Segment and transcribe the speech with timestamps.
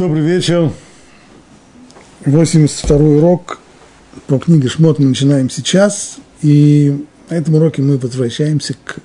[0.00, 0.72] Добрый вечер.
[2.24, 3.58] 82 урок
[4.28, 6.16] по книге Шмот мы начинаем сейчас.
[6.40, 8.96] И на этом уроке мы возвращаемся к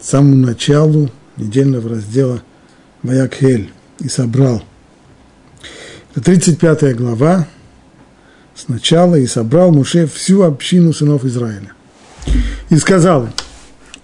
[0.00, 2.42] самому началу недельного раздела
[3.04, 3.70] Ваякхель
[4.00, 4.60] и собрал.
[6.10, 7.46] Это 35 глава.
[8.56, 11.74] Сначала и собрал Муше всю общину сынов Израиля.
[12.70, 13.32] И сказал им,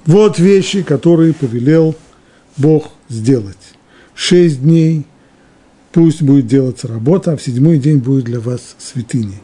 [0.07, 1.96] вот вещи, которые повелел
[2.57, 3.59] Бог сделать.
[4.14, 5.07] Шесть дней–
[5.93, 9.41] пусть будет делаться работа, а в седьмой день будет для вас святыней.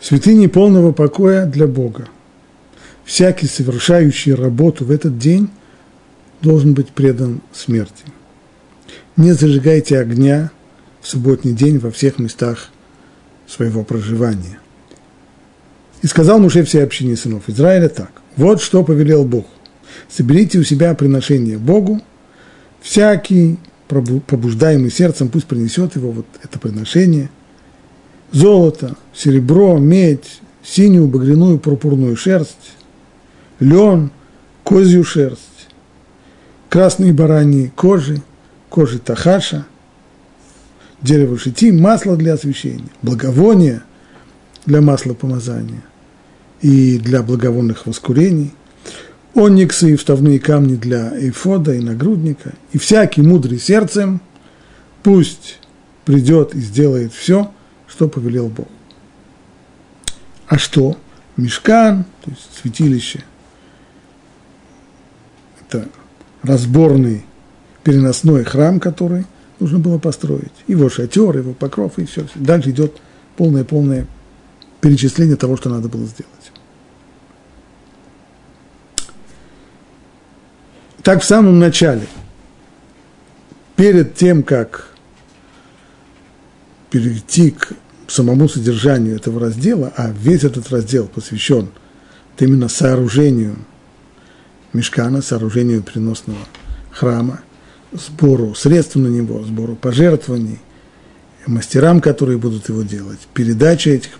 [0.00, 2.08] Святыни полного покоя для Бога.
[3.04, 5.50] Всякий, совершающий работу в этот день,
[6.40, 8.04] должен быть предан смерти.
[9.16, 10.50] Не зажигайте огня
[11.00, 12.70] в субботний день во всех местах
[13.46, 14.58] своего проживания.
[16.02, 18.10] И сказал Муше всей общине сынов Израиля так.
[18.36, 19.46] Вот что повелел Бог.
[20.08, 22.00] Соберите у себя приношение Богу,
[22.80, 23.58] всякий
[23.90, 27.30] побуждаемый сердцем, пусть принесет его вот это приношение.
[28.32, 32.76] Золото, серебро, медь, синюю, багряную, пурпурную шерсть,
[33.58, 34.10] лен,
[34.62, 35.68] козью шерсть,
[36.68, 38.22] красные бараньи кожи,
[38.68, 39.66] кожи тахаша,
[41.02, 43.82] дерево шити, масло для освещения, благовония
[44.66, 45.82] для масла помазания
[46.60, 48.52] и для благовонных воскурений,
[49.34, 54.20] ониксы и вставные камни для эйфода и нагрудника, и всякий мудрый сердцем
[55.02, 55.58] пусть
[56.04, 57.52] придет и сделает все,
[57.86, 58.68] что повелел Бог.
[60.48, 60.96] А что?
[61.36, 63.24] Мешкан, то есть святилище,
[65.60, 65.88] это
[66.42, 67.24] разборный
[67.84, 69.24] переносной храм, который
[69.60, 70.52] нужно было построить.
[70.66, 72.26] Его шатер, его покров и все.
[72.34, 72.96] Дальше идет
[73.36, 74.06] полное-полное
[74.80, 76.49] перечисление того, что надо было сделать.
[81.02, 82.06] Так в самом начале,
[83.76, 84.88] перед тем, как
[86.90, 87.72] перейти к
[88.08, 91.68] самому содержанию этого раздела, а весь этот раздел посвящен
[92.38, 93.56] именно сооружению
[94.72, 96.38] мешкана, сооружению переносного
[96.90, 97.40] храма,
[97.92, 100.58] сбору средств на него, сбору пожертвований,
[101.46, 104.12] мастерам, которые будут его делать, передача этих,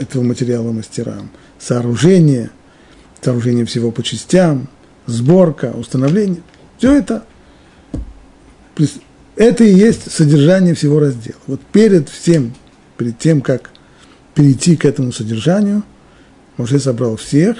[0.00, 2.50] этого материала мастерам, сооружение,
[3.20, 4.68] сооружение всего по частям,
[5.06, 6.42] сборка, установление,
[6.78, 7.24] все это,
[9.36, 11.38] это и есть содержание всего раздела.
[11.46, 12.54] Вот перед всем,
[12.96, 13.70] перед тем, как
[14.34, 15.82] перейти к этому содержанию,
[16.56, 17.56] Моше собрал всех,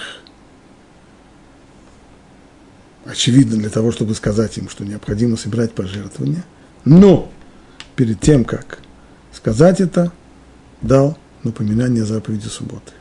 [3.05, 6.45] очевидно, для того, чтобы сказать им, что необходимо собирать пожертвования,
[6.85, 7.31] но
[7.97, 8.79] перед тем, как
[9.33, 10.13] сказать это,
[10.81, 12.93] дал напоминание заповеди субботы.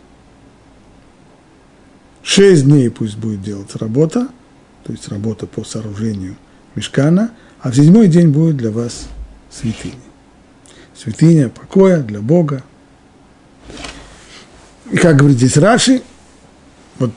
[2.24, 4.30] Шесть дней пусть будет делаться работа,
[4.86, 6.38] то есть работа по сооружению
[6.74, 9.08] мешкана, а в седьмой день будет для вас
[9.52, 9.96] святыня.
[10.96, 12.64] Святыня покоя для Бога.
[14.90, 16.02] И как говорит здесь Раши,
[16.98, 17.12] вот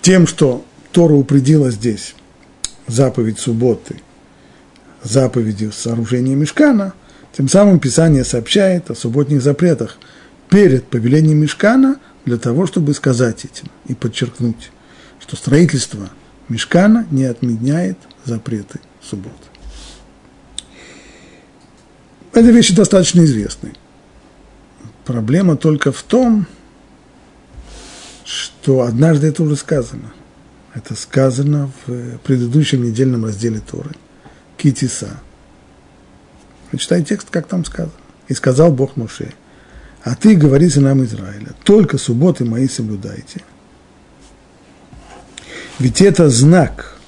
[0.00, 2.14] тем, что Тора упредила здесь
[2.86, 4.00] заповедь субботы,
[5.02, 6.94] заповедью сооружения мешкана,
[7.36, 9.98] тем самым Писание сообщает о субботних запретах
[10.48, 14.70] перед повелением мешкана– для того, чтобы сказать этим и подчеркнуть,
[15.20, 16.10] что строительство
[16.48, 19.36] мешкана не отменяет запреты субботы.
[22.32, 23.74] Эти вещи достаточно известны.
[25.04, 26.46] Проблема только в том,
[28.24, 30.12] что однажды это уже сказано.
[30.74, 33.90] Это сказано в предыдущем недельном разделе Торы.
[34.56, 35.20] Китиса.
[36.78, 37.92] Читай текст, как там сказано.
[38.28, 39.34] И сказал Бог Моше–
[40.04, 43.42] а ты говори нам Израиля, только субботы мои соблюдайте.
[45.78, 46.98] Ведь это знак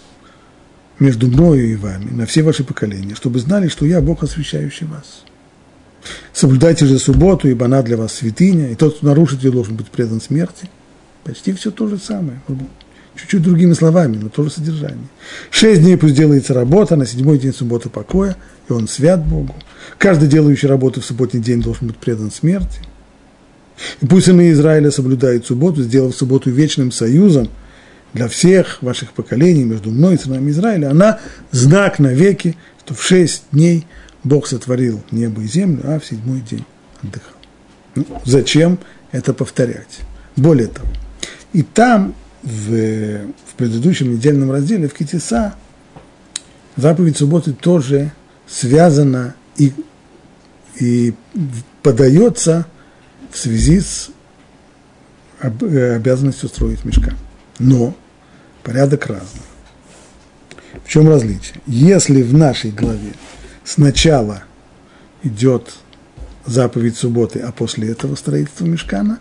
[0.99, 5.25] между мною и вами на все ваши поколения, чтобы знали, что я Бог, освящающий вас.
[6.33, 9.89] Соблюдайте же субботу, ибо она для вас святыня, и тот, кто нарушит ее, должен быть
[9.89, 10.69] предан смерти.
[11.25, 12.41] Почти все то же самое,
[13.17, 15.07] чуть-чуть другими словами, но то же содержание.
[15.51, 18.37] Шесть дней пусть делается работа, на седьмой день суббота покоя,
[18.69, 19.55] и он свят Богу.
[19.99, 22.81] Каждый делающий работу в субботний день должен быть предан смерти.
[24.01, 27.49] И пусть сыны Израиля соблюдают субботу, сделав субботу вечным союзом
[28.13, 30.91] для всех ваших поколений между мной и сынами Израиля.
[30.91, 31.21] Она
[31.51, 33.87] знак навеки, что в шесть дней
[34.23, 36.65] Бог сотворил небо и землю, а в седьмой день
[37.03, 37.35] отдыхал.
[37.97, 38.79] Ну, зачем
[39.13, 40.01] это повторять?
[40.37, 40.89] Более того,
[41.53, 42.15] и там,
[42.45, 45.55] в, в предыдущем недельном разделе, в Китиса,
[46.77, 48.13] заповедь субботы тоже
[48.47, 49.73] связана и,
[50.79, 51.15] и
[51.83, 52.67] подается
[53.31, 54.11] в связи с
[55.41, 57.17] э, обязанностью строить мешкан.
[57.59, 57.95] Но
[58.63, 59.43] порядок разный.
[60.85, 61.61] В чем различие?
[61.67, 63.15] Если в нашей главе
[63.65, 64.43] сначала
[65.23, 65.75] идет
[66.45, 69.19] заповедь субботы, а после этого строительство мешкана,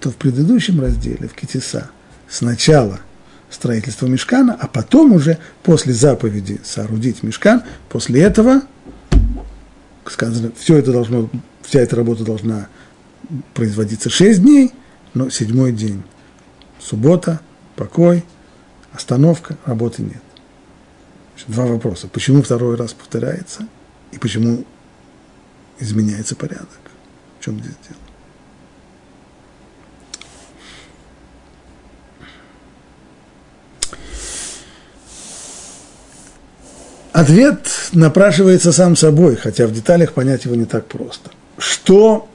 [0.00, 1.90] то в предыдущем разделе, в Китиса,
[2.34, 3.00] сначала
[3.48, 8.62] строительство мешкана, а потом уже после заповеди соорудить мешкан, после этого
[10.06, 11.30] сказано, все это должно,
[11.62, 12.68] вся эта работа должна
[13.54, 14.72] производиться 6 дней,
[15.14, 16.02] но седьмой день,
[16.80, 17.40] суббота,
[17.76, 18.24] покой,
[18.92, 20.22] остановка, работы нет.
[21.46, 22.08] Два вопроса.
[22.08, 23.66] Почему второй раз повторяется
[24.12, 24.64] и почему
[25.78, 26.68] изменяется порядок?
[27.38, 28.03] В чем здесь дело?
[37.14, 41.30] Ответ напрашивается сам собой, хотя в деталях понять его не так просто.
[41.58, 42.28] Что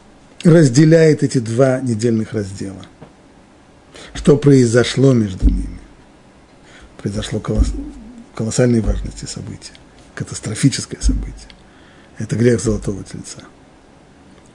[0.46, 2.86] разделяет эти два недельных раздела?
[4.14, 5.82] Что произошло между ними?
[6.96, 7.74] Произошло колосс...
[8.34, 9.74] колоссальной важности события,
[10.16, 11.50] катастрофическое событие.
[12.18, 13.42] Это грех золотого тельца.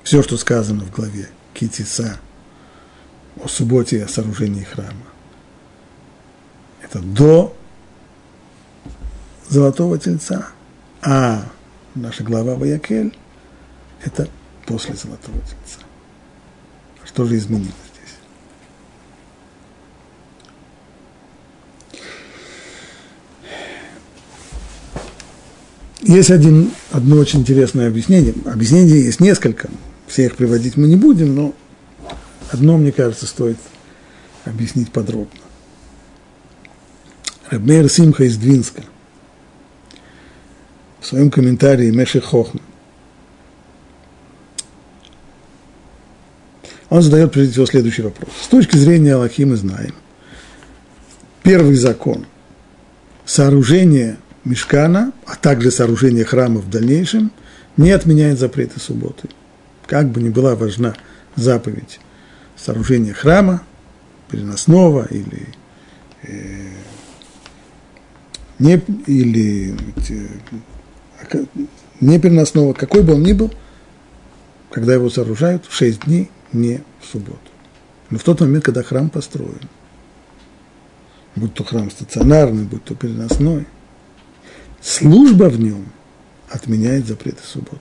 [0.04, 2.18] Все, что сказано в главе Китиса
[3.44, 5.04] о субботе и о сооружении храма,
[6.82, 7.54] это до
[9.54, 10.48] золотого тельца,
[11.00, 11.46] а
[11.94, 13.16] наша глава Ваякель–
[14.04, 14.28] это
[14.66, 15.78] после золотого тельца.
[17.04, 17.72] Что же изменилось
[26.00, 26.16] здесь?
[26.16, 28.34] Есть один, одно очень интересное объяснение.
[28.46, 29.70] Объяснений есть несколько.
[30.08, 31.54] Все их приводить мы не будем, но
[32.50, 33.58] одно, мне кажется, стоит
[34.44, 35.40] объяснить подробно.
[37.50, 38.82] Рабмейр Симха из Двинска
[41.04, 42.62] в своем комментарии Меши Хохма.
[46.88, 48.30] Он задает прежде всего следующий вопрос.
[48.42, 49.94] С точки зрения Аллахи мы знаем,
[51.42, 52.24] первый закон–
[53.26, 57.32] сооружение мешкана, а также сооружение храма в дальнейшем,
[57.76, 59.28] не отменяет запреты субботы.
[59.86, 60.94] Как бы ни была важна
[61.36, 62.00] заповедь
[62.56, 63.62] сооружения храма,
[64.30, 65.48] переносного или,
[66.22, 66.70] э,
[68.58, 69.76] не, или
[70.08, 70.28] э,
[72.00, 73.52] не переносного, какой бы он ни был,
[74.70, 77.38] когда его сооружают, в шесть дней, не в субботу.
[78.10, 79.68] Но в тот момент, когда храм построен,
[81.36, 83.66] будь то храм стационарный, будь то переносной,
[84.80, 85.86] служба в нем
[86.48, 87.78] отменяет запреты субботы.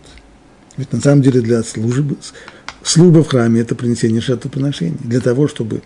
[0.78, 2.18] Ведь на самом деле для службы,
[2.84, 4.98] служба в храме– это принесение жертвоприношений.
[5.04, 5.84] Для того, чтобы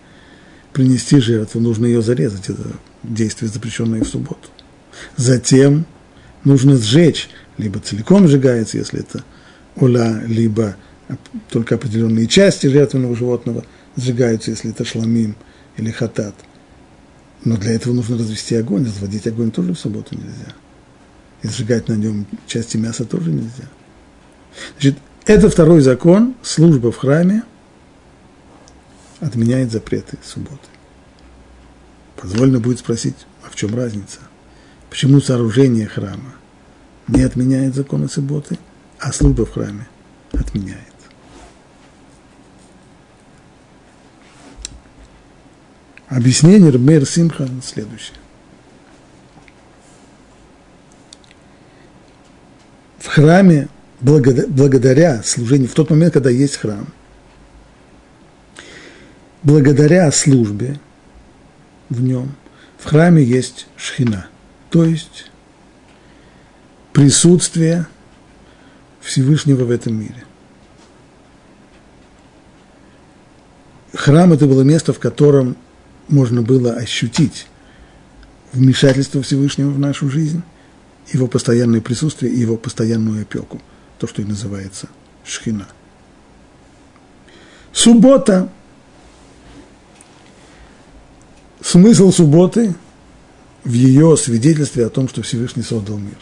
[0.72, 2.48] принести жертву, нужно ее зарезать.
[2.48, 2.62] Это
[3.02, 4.48] действие, запрещенное в субботу.
[5.16, 5.84] Затем
[6.44, 7.28] нужно сжечь
[7.58, 9.22] либо целиком сжигается, если это
[9.76, 10.76] уля, либо
[11.50, 13.64] только определенные части жертвенного животного
[13.96, 15.36] сжигаются, если это шламим
[15.76, 16.34] или хатат.
[17.44, 20.54] Но для этого нужно развести огонь, разводить огонь тоже в субботу нельзя.
[21.42, 23.68] И сжигать на нем части мяса тоже нельзя.
[24.74, 27.42] Значит, это второй закон, служба в храме
[29.20, 30.68] отменяет запреты субботы.
[32.16, 33.14] Позволено будет спросить,
[33.44, 34.18] а в чем разница?
[34.90, 36.37] Почему сооружение храма
[37.08, 38.58] не отменяет законы субботы,
[38.98, 39.88] а служба в храме
[40.32, 40.78] отменяет.
[46.08, 48.16] Объяснение Рабмейр Симха следующее.
[52.98, 53.68] В храме,
[54.00, 56.88] благодаря служению, в тот момент, когда есть храм,
[59.42, 60.78] благодаря службе
[61.88, 62.34] в нем,
[62.78, 64.28] в храме есть шхина,
[64.70, 65.30] то есть
[66.98, 67.86] присутствие
[69.00, 70.24] Всевышнего в этом мире.
[73.94, 75.56] Храм– это было место, в котором
[76.08, 77.46] можно было ощутить
[78.52, 80.42] вмешательство Всевышнего в нашу жизнь,
[81.12, 83.62] его постоянное присутствие и его постоянную опеку,
[84.00, 84.88] то, что и называется
[85.24, 85.68] шхина.
[87.72, 88.48] Суббота.
[91.60, 92.74] Смысл субботы
[93.62, 96.18] в ее свидетельстве о том, что Всевышний создал мир.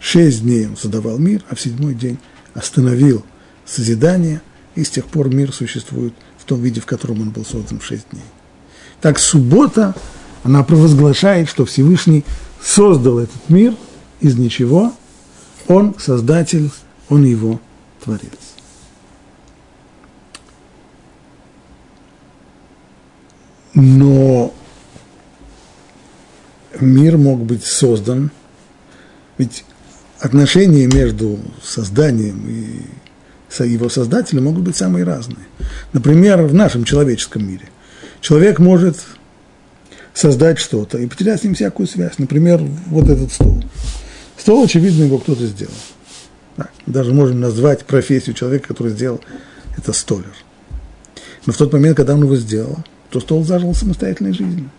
[0.00, 2.18] Шесть дней он создавал мир, а в седьмой день
[2.54, 3.24] остановил
[3.66, 4.40] созидание,
[4.74, 7.84] и с тех пор мир существует в том виде, в котором он был создан в
[7.84, 8.22] шесть дней.
[9.00, 9.94] Так суббота,
[10.44, 12.24] она провозглашает, что Всевышний
[12.62, 13.74] создал этот мир
[14.20, 14.92] из ничего,
[15.66, 16.70] он создатель,
[17.08, 17.60] он его
[18.02, 18.32] творец.
[23.74, 24.52] Но
[26.80, 28.30] мир мог быть создан,
[29.36, 29.64] ведь
[30.20, 32.82] отношения между созданием и
[33.64, 35.46] его создателем могут быть самые разные.
[35.92, 37.68] Например, в нашем человеческом мире.
[38.20, 38.98] Человек может
[40.12, 42.18] создать что-то и потерять с ним всякую связь.
[42.18, 43.62] Например, вот этот стол.
[44.36, 45.72] Стол, очевидно, его кто-то сделал.
[46.56, 49.20] Да, даже можем назвать профессию человека, который сделал
[49.76, 50.34] это столер.
[51.46, 52.78] Но в тот момент, когда он его сделал,
[53.10, 54.70] то стол зажил самостоятельной жизнью.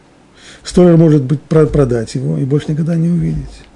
[0.63, 3.69] Столер может быть, продать его и больше никогда не увидеть.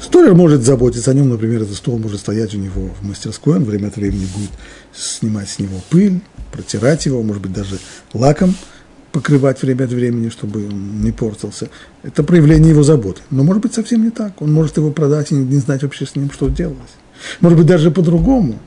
[0.00, 3.64] Столер может заботиться о нем, например, этот стол может стоять у него в мастерской, он
[3.64, 4.50] время от времени будет
[4.94, 6.20] снимать с него пыль,
[6.52, 7.78] протирать его, может быть, даже
[8.12, 8.54] лаком
[9.12, 11.68] покрывать время от времени, чтобы он не портился.
[12.02, 13.20] Это проявление его заботы.
[13.30, 14.40] Но может быть совсем не так.
[14.40, 16.78] Он может его продать и не знать вообще с ним, что делать.
[17.40, 18.58] Может быть, даже по-другому.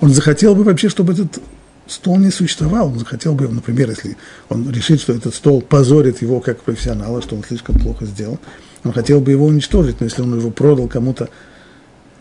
[0.00, 1.40] Он захотел бы вообще, чтобы этот
[1.86, 2.88] стол не существовал.
[2.88, 4.16] Он захотел бы, например, если
[4.48, 8.40] он решит, что этот стол позорит его как профессионала, что он слишком плохо сделал,
[8.86, 11.28] он хотел бы его уничтожить, но если он его продал кому-то,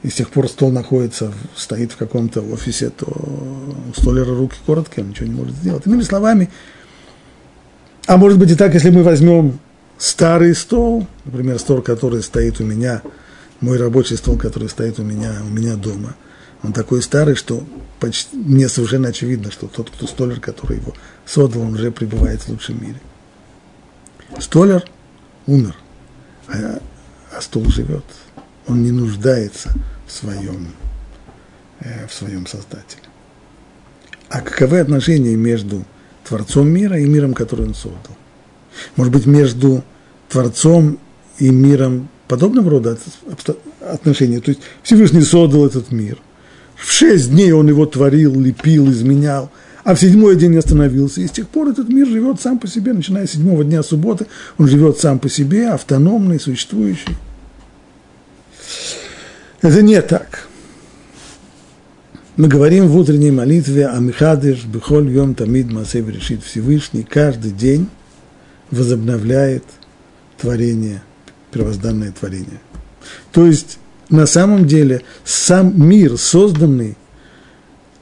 [0.04, 5.04] и с тех пор стол находится, стоит в каком-то офисе, то у столера руки короткие,
[5.04, 5.86] он ничего не может сделать.
[5.86, 6.50] Иными словами,
[8.06, 9.60] а может быть и так, если мы возьмем
[9.98, 13.02] старый стол, например, стол, который стоит у меня,
[13.62, 16.16] мой рабочий стол, который стоит у меня, у меня дома,
[16.62, 17.64] он такой старый, что
[18.00, 20.94] почти, мне совершенно очевидно, что тот, кто столер, который его
[21.26, 23.00] создал, он уже пребывает в лучшем мире.
[24.40, 24.84] Столер
[25.48, 25.76] умер,
[26.48, 26.80] а,
[27.32, 28.04] а стол живет.
[28.68, 29.74] Он не нуждается
[30.08, 30.68] в своем,
[31.80, 33.04] э, в своем создателе.
[34.30, 35.86] А каковы отношения между
[36.24, 38.18] Творцом мира и миром, который он создал?
[38.96, 39.84] Может быть, между
[40.30, 41.00] Творцом
[41.38, 42.98] и миром подобного рода
[43.82, 44.40] отношения?
[44.40, 46.18] То есть Всевышний создал этот мир.
[46.76, 49.52] В шесть дней он его творил, лепил, изменял,
[49.86, 51.22] а в седьмой день остановился.
[51.22, 54.26] И с тех пор этот мир живет сам по себе, начиная с седьмого дня субботы,
[54.58, 57.16] он живет сам по себе, автономный, существующий.
[59.62, 60.48] Это не так.
[62.36, 67.88] Мы говорим в утренней молитве о Михадыш, Бехоль, Йом, Тамид, Масев, решит Всевышний, каждый день
[68.72, 69.64] возобновляет
[70.40, 71.04] творение,
[71.52, 72.60] первозданное творение.
[73.32, 73.78] То есть,
[74.10, 76.98] на самом деле, сам мир, созданный,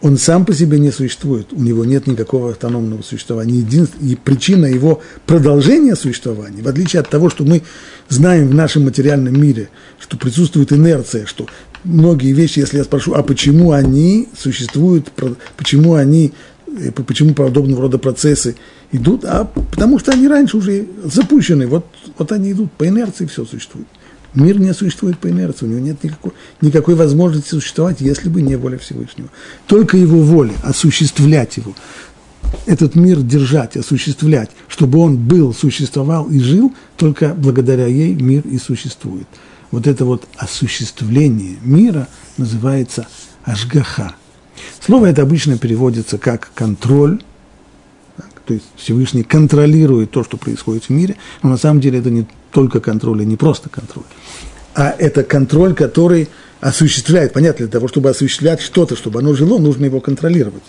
[0.04, 3.60] он сам по себе не существует, у него нет никакого автономного существования.
[3.60, 7.64] Единственная, и причина его продолжения существования, в отличие от того, что мы
[8.10, 9.70] знаем в нашем материальном мире,
[10.00, 11.48] что присутствует инерция, что
[11.86, 15.10] многие вещи, если я спрошу, а почему они существуют,
[15.56, 16.34] почему они,
[16.68, 18.58] э, почему подобного рода процессы
[18.92, 21.86] идут, а потому что они раньше уже запущены, вот,
[22.18, 23.88] вот они идут, по инерции все существует.
[24.34, 28.56] Мир не существует по инерции, у него нет никакой, никакой возможности существовать, если бы не
[28.56, 29.30] воля Всевышнего.
[29.68, 31.76] Только его воля, осуществлять его,
[32.66, 38.58] этот мир держать, осуществлять, чтобы он был, существовал и жил, только благодаря ей мир и
[38.58, 39.28] существует
[39.74, 43.08] вот это вот осуществление мира называется
[43.44, 44.14] ашгаха.
[44.80, 47.24] Слово это обычно переводится как контроль,
[48.46, 52.28] то есть Всевышний контролирует то, что происходит в мире, но на самом деле это не
[52.54, 54.06] только контроль, и не просто контроль,
[54.76, 56.30] а это контроль, который
[56.62, 60.64] осуществляет, понятно, для того, чтобы осуществлять что-то, чтобы оно жило, нужно его контролировать.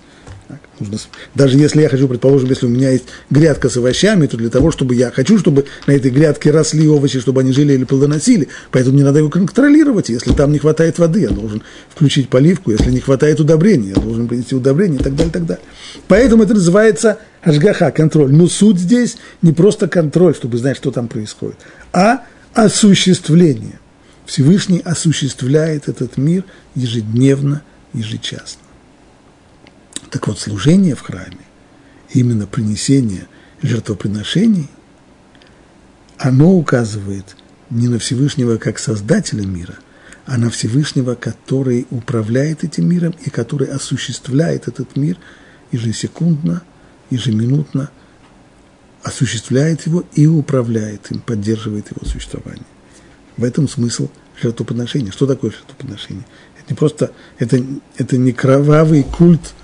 [0.81, 0.99] Нужно,
[1.35, 4.71] даже если я хочу, предположим, если у меня есть грядка с овощами, то для того,
[4.71, 8.95] чтобы я хочу, чтобы на этой грядке росли овощи, чтобы они жили или плодоносили, поэтому
[8.95, 10.09] мне надо его контролировать.
[10.09, 12.73] Если там не хватает воды, я должен включить поливку.
[12.73, 15.65] Если не хватает удобрений, я должен принести удобрения и так далее, и так далее.
[16.09, 18.33] Поэтому это называется ажгаха, контроль.
[18.33, 21.57] Но суть здесь не просто контроль, чтобы знать, что там происходит,
[21.93, 22.23] а
[22.53, 23.79] осуществление.
[24.27, 28.64] Всевышний осуществляет этот мир ежедневно, ежечасно.
[30.15, 31.41] Так вот, служение в храме,
[32.11, 33.27] именно принесение
[33.63, 34.71] жертвоприношений,
[36.19, 37.35] оно указывает
[37.69, 39.75] не на Всевышнего как Создателя мира,
[40.25, 45.17] а на Всевышнего, который управляет этим миром и который осуществляет этот мир
[45.73, 46.63] ежесекундно,
[47.11, 47.91] ежеминутно,
[49.03, 52.67] осуществляет его и управляет им, поддерживает его существование.
[53.37, 54.09] В этом смысл
[54.41, 55.11] жертвоприношения.
[55.11, 56.25] Что такое жертвоприношение?
[56.61, 57.61] Это не просто, это,
[57.97, 59.55] это не кровавый культ–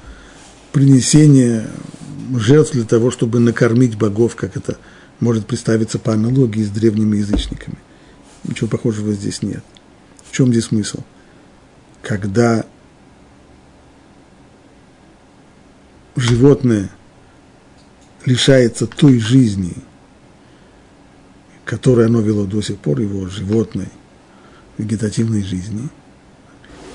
[0.72, 1.66] принесение
[2.34, 4.78] жертв для того, чтобы накормить богов, как это
[5.18, 7.78] может представиться по аналогии с древними язычниками.
[8.44, 9.64] Ничего похожего здесь нет.
[10.24, 11.00] В чем здесь смысл?
[12.02, 12.64] Когда
[16.16, 16.90] животное
[18.24, 19.74] лишается той жизни,
[21.64, 23.88] которую оно вело до сих пор, его животной,
[24.78, 25.88] вегетативной жизни,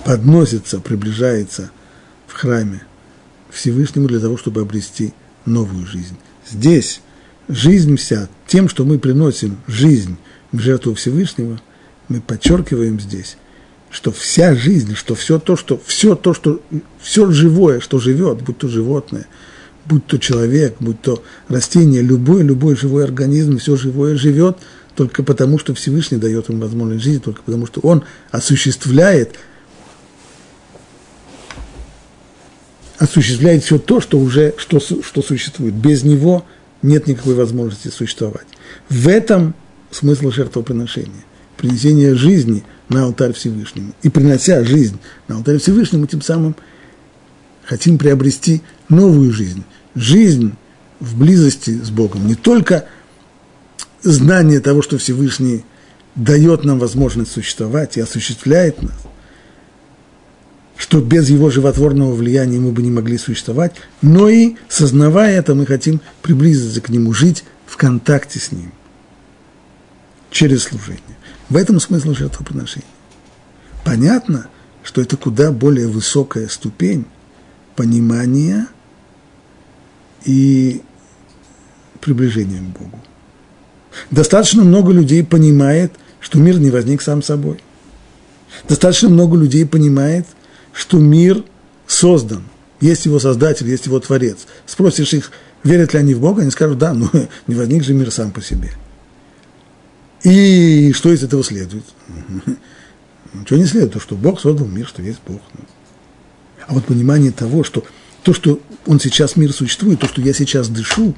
[0.05, 1.71] подносится, приближается
[2.27, 2.85] в храме–
[3.55, 5.13] Всевышнему для того, чтобы обрести
[5.45, 6.15] новую жизнь.
[6.49, 7.01] Здесь
[7.47, 10.17] жизнь вся, тем, что мы приносим жизнь
[10.51, 11.59] в жертву Всевышнего,
[12.07, 13.37] мы подчеркиваем здесь,
[13.89, 16.61] что вся жизнь, что все то, что все то, что
[16.99, 19.25] все живое, что живет, будь то животное,
[19.85, 24.57] будь то человек, будь то растение, любой, любой живой организм, все живое живет
[24.95, 29.35] только потому, что Всевышний дает ему возможность жизни, только потому, что он осуществляет
[32.97, 35.73] осуществляет все то, что уже что, что существует.
[35.73, 36.45] Без него
[36.81, 38.47] нет никакой возможности существовать.
[38.89, 39.53] В этом
[39.91, 41.25] смысл жертвоприношения.
[41.57, 43.93] Принесение жизни на алтарь Всевышнему.
[44.03, 46.55] И принося жизнь на алтарь Всевышнему, тем самым
[47.63, 49.63] хотим приобрести новую жизнь.
[49.95, 50.53] Жизнь
[50.99, 52.27] в близости с Богом.
[52.27, 52.85] Не только
[54.03, 55.63] знание того, что Всевышний
[56.15, 58.95] дает нам возможность существовать и осуществляет нас,
[60.77, 65.65] что без его животворного влияния мы бы не могли существовать, но и, сознавая это, мы
[65.65, 68.71] хотим приблизиться к нему, жить в контакте с ним
[70.31, 71.01] через служение.
[71.49, 72.87] В этом смысл жертвоприношения.
[73.85, 74.47] Понятно,
[74.83, 77.05] что это куда более высокая ступень
[77.75, 78.67] понимания
[80.25, 80.81] и
[82.01, 82.99] приближения к Богу.
[84.11, 87.59] Достаточно много людей понимает, что мир не возник сам собой.
[88.67, 90.25] Достаточно много людей понимает,
[90.75, 91.43] что мир
[91.87, 92.43] создан.
[92.81, 94.39] Есть его создатель, есть его творец.
[94.65, 95.31] Спросишь их,
[95.63, 97.09] верят ли они в Бога, они скажут, да, но
[97.47, 98.71] не возник же мир сам по себе.
[100.23, 101.85] И что из этого следует?
[103.33, 105.41] Ничего не следует, то, что Бог создал мир, что есть Бог.
[106.67, 107.83] А вот понимание того, что
[108.23, 111.15] то, что он сейчас мир существует, то, что я сейчас дышу,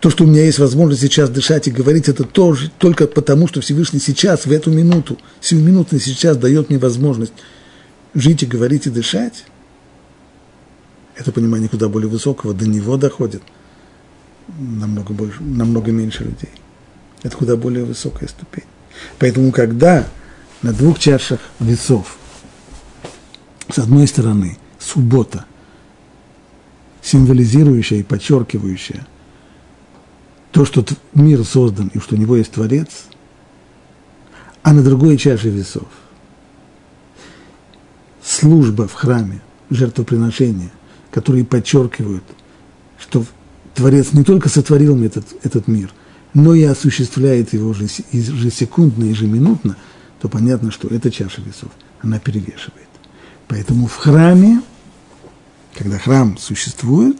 [0.00, 3.60] то, что у меня есть возможность сейчас дышать и говорить, это тоже только потому, что
[3.60, 7.32] Всевышний сейчас, в эту минуту, сиюминутно сейчас дает мне возможность
[8.14, 9.44] жить и говорить и дышать.
[11.16, 13.42] Это понимание куда более высокого, до него доходит
[14.58, 16.50] намного, больше, намного меньше людей.
[17.22, 18.64] Это куда более высокая ступень.
[19.18, 20.06] Поэтому, когда
[20.62, 22.16] на двух чашах весов,
[23.70, 25.44] с одной стороны, суббота,
[27.02, 29.06] символизирующая и подчеркивающая–
[30.58, 30.84] то, что
[31.14, 33.06] мир создан и что у него есть Творец,
[34.62, 35.86] а на другой чаше весов
[38.28, 40.70] служба в храме, жертвоприношения,
[41.10, 42.24] которые подчеркивают,
[42.98, 43.24] что
[43.74, 45.92] Творец не только сотворил этот, этот мир,
[46.34, 49.76] но и осуществляет его ежесекундно, ежеминутно,
[50.20, 52.88] то понятно, что эта чаша весов, она перевешивает.
[53.46, 54.62] Поэтому в храме,
[55.74, 57.18] когда храм существует,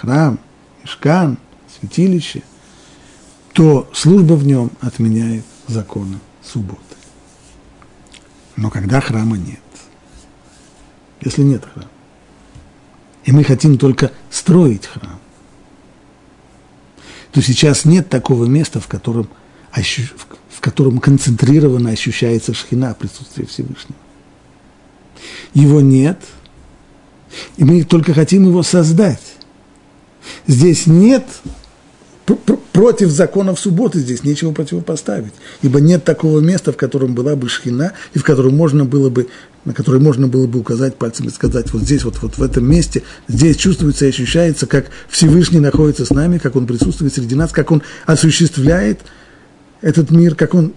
[0.00, 0.38] храм,
[0.82, 1.38] мешкан,
[1.80, 2.42] святилище–
[3.54, 6.80] то служба в нем отменяет законы субботы.
[8.56, 9.60] Но когда храма нет,
[11.24, 11.90] если нет храма,
[13.24, 15.18] и мы хотим только строить храм,
[17.32, 19.28] то сейчас нет такого места, в котором,
[19.72, 23.98] в котором концентрированно ощущается шхина, присутствие Всевышнего.
[25.54, 26.20] Его нет,
[27.56, 29.22] и мы только хотим его создать.
[30.46, 31.26] Здесь нет
[32.74, 35.32] против законов субботы здесь нечего противопоставить,
[35.62, 39.28] ибо нет такого места, в котором была бы шхина, и в котором можно было бы,
[39.64, 42.68] на которое можно было бы указать пальцем и сказать, вот здесь, вот, вот в этом
[42.68, 47.52] месте, здесь чувствуется и ощущается, как Всевышний находится с нами, как Он присутствует среди нас,
[47.52, 49.02] как Он осуществляет
[49.80, 50.74] этот мир, как Он...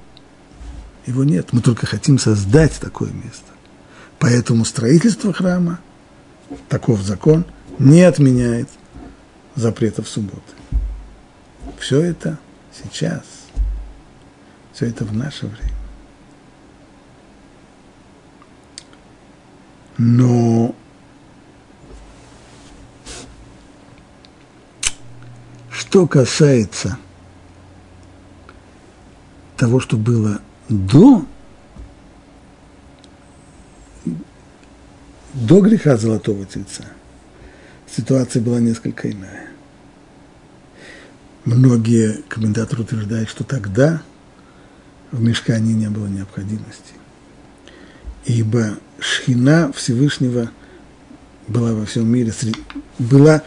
[1.08, 3.52] Его нет, мы только хотим создать такое место.
[4.20, 5.80] Поэтому строительство храма,
[6.70, 7.44] таков закон,
[7.80, 8.68] не отменяет
[9.56, 10.57] запретов субботы.
[11.80, 12.38] Все это
[12.72, 13.24] сейчас.
[14.74, 15.74] Все это в наше время.
[19.98, 20.76] Но
[25.72, 26.98] что касается
[29.56, 31.26] того, что было до,
[35.34, 36.86] до греха Золотого Тельца,
[37.90, 39.47] ситуация была несколько иная.
[41.48, 44.02] Многие комментаторы утверждают, что тогда
[45.14, 46.94] в мешкане не было необходимости,
[48.26, 50.52] ибо шхина Всевышнего
[51.48, 52.34] была во всем мире,
[53.00, 53.44] была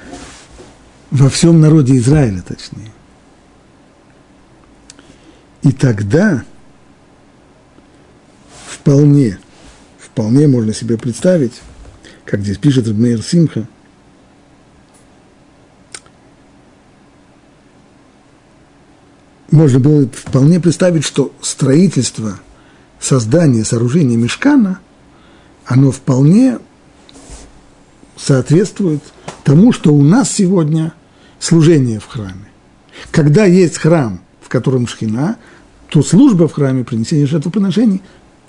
[1.10, 2.90] во всем народе Израиля, точнее.
[5.60, 6.42] И тогда
[8.66, 9.38] вполне,
[9.98, 11.60] вполне можно себе представить,
[12.24, 13.68] как здесь пишет Рабмейр Симха–
[19.50, 22.38] можно было вполне представить, что строительство,
[22.98, 24.80] создание, сооружение мешкана,
[25.66, 26.58] оно вполне
[28.16, 29.02] соответствует
[29.44, 30.92] тому, что у нас сегодня
[31.38, 32.48] служение в храме.
[33.10, 35.36] Когда есть храм, в котором шхина,
[35.88, 38.02] то служба в храме, принесение жертвоприношений,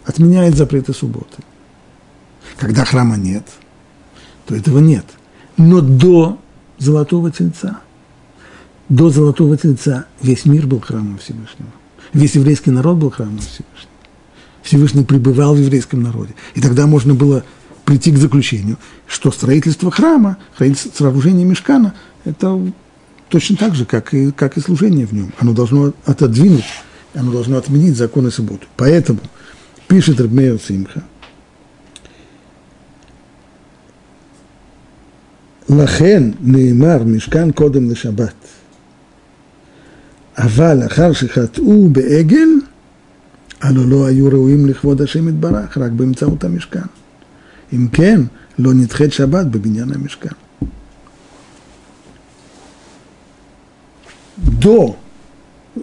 [0.05, 1.43] отменяет запреты субботы.
[2.57, 3.45] Когда храма нет,
[4.45, 5.05] то этого нет.
[5.57, 6.39] Но до
[6.77, 7.79] Золотого Тельца–
[8.91, 11.71] до Золотого Тельца весь мир был храмом Всевышнего.
[12.11, 13.89] Весь еврейский народ был храмом Всевышнего.
[14.63, 16.35] Всевышний пребывал в еврейском народе.
[16.55, 17.45] И тогда можно было
[17.85, 18.77] прийти к заключению,
[19.07, 21.93] что строительство храма, строительство сооружение мешкана–
[22.25, 22.59] это
[23.29, 25.31] точно так же, как и, как и служение в нем.
[25.39, 26.65] Оно должно отодвинуть,
[27.13, 28.67] оно должно отменить законы субботы.
[28.75, 29.19] Поэтому,
[29.87, 31.05] пишет Рабмея Цимха,
[35.69, 38.35] Лахен неймар мешкан кодем на шаббат–
[40.38, 42.48] אבל לאחר שחטאו בעגל,
[43.60, 46.86] הלא לא היו ראויים לכבוד השם יתברך, רק באמצעות המשכן.
[47.72, 48.20] אם כן,
[48.58, 50.34] לא נדחית שבת בבניין המשכן.
[54.38, 54.96] До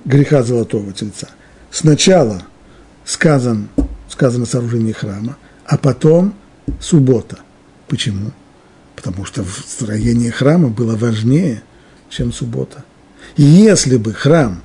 [0.06, 1.28] греха Золотого Тельца
[1.72, 2.44] сначала
[3.06, 3.68] сказан,
[4.08, 6.34] сказано сооружение храма, а потом
[6.80, 7.40] суббота.
[7.88, 8.32] Почему?
[8.96, 11.64] Потому что строение храма было важнее,
[12.10, 12.84] чем суббота.
[13.39, 14.61] Если бы храм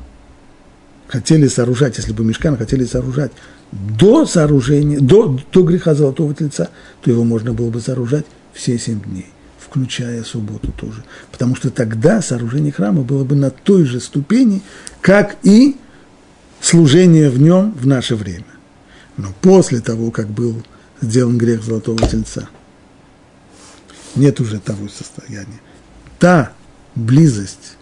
[1.07, 3.31] хотели сооружать, если бы мешкан хотели сооружать
[3.71, 6.69] до сооружения, до, до греха Золотого Тельца,
[7.01, 9.27] то его можно было бы сооружать все семь дней,
[9.59, 11.03] включая субботу тоже.
[11.31, 14.63] Потому что тогда сооружение храма было бы на той же ступени,
[15.01, 15.77] как и
[16.59, 18.45] служение в нем в наше время.
[19.17, 20.63] Но после того, как был
[20.99, 22.49] сделан грех Золотого Тельца,
[24.15, 25.61] нет уже того состояния.
[26.17, 26.53] Та
[26.95, 27.77] близость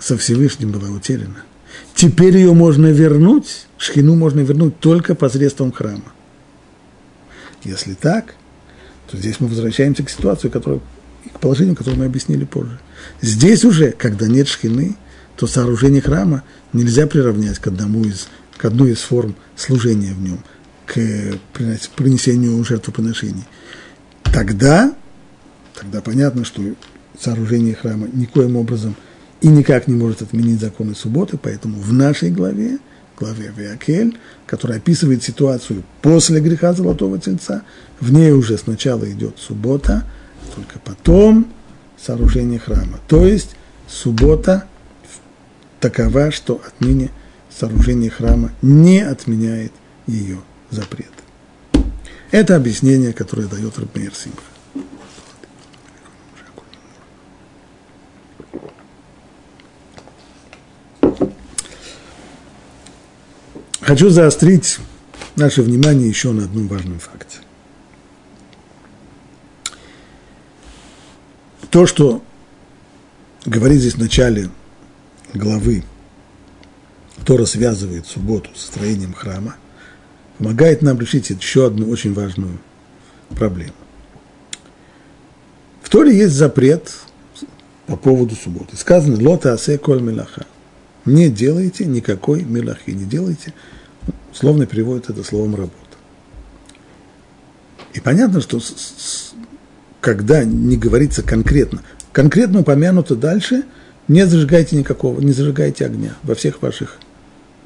[0.00, 1.44] со Всевышним была утеряна.
[1.94, 6.12] Теперь ее можно вернуть, шхину можно вернуть только посредством храма.
[7.64, 8.34] Если так,
[9.10, 10.82] то здесь мы возвращаемся к ситуации, которую,
[11.32, 12.78] к положению, которое мы объяснили позже.
[13.20, 14.96] Здесь уже, когда нет шхины,
[15.36, 20.38] то сооружение храма нельзя приравнять к одному из, к одной из форм служения в нем,
[20.86, 20.94] к
[21.96, 23.44] принесению жертвоприношений.
[24.22, 24.94] Тогда,
[25.74, 26.62] тогда понятно, что
[27.20, 28.94] сооружение храма никоим образом–
[29.40, 32.78] и никак не может отменить законы субботы, поэтому в нашей главе,
[33.16, 37.62] главе Виакель, которая описывает ситуацию после греха Золотого Тельца,
[38.00, 40.04] в ней уже сначала идет суббота,
[40.54, 41.52] только потом
[41.96, 42.98] сооружение храма.
[43.08, 44.64] То есть суббота
[45.80, 47.10] такова, что отныне
[47.50, 49.72] сооружение храма не отменяет
[50.06, 50.38] ее
[50.70, 51.12] запрет.
[52.30, 54.42] Это объяснение, которое дает Рабмейр Симха.
[63.88, 64.80] Хочу заострить
[65.34, 67.38] наше внимание еще на одном важном факте.
[71.70, 72.22] То, что
[73.46, 74.50] говорит здесь в начале
[75.32, 75.84] главы,
[77.24, 79.56] Тора связывает субботу с строением храма,
[80.36, 82.58] помогает нам решить еще одну очень важную
[83.30, 83.72] проблему.
[85.80, 86.92] В Торе есть запрет
[87.86, 88.76] по поводу субботы.
[88.76, 90.44] Сказано «Лота асе коль мелаха».
[91.06, 93.54] Не делайте никакой мелахи, не делайте
[94.38, 95.74] Словно переводит это словом работа.
[97.92, 99.34] И понятно, что с, с,
[100.00, 103.64] когда не говорится конкретно, конкретно упомянуто дальше,
[104.06, 107.00] не зажигайте никакого, не зажигайте огня во всех ваших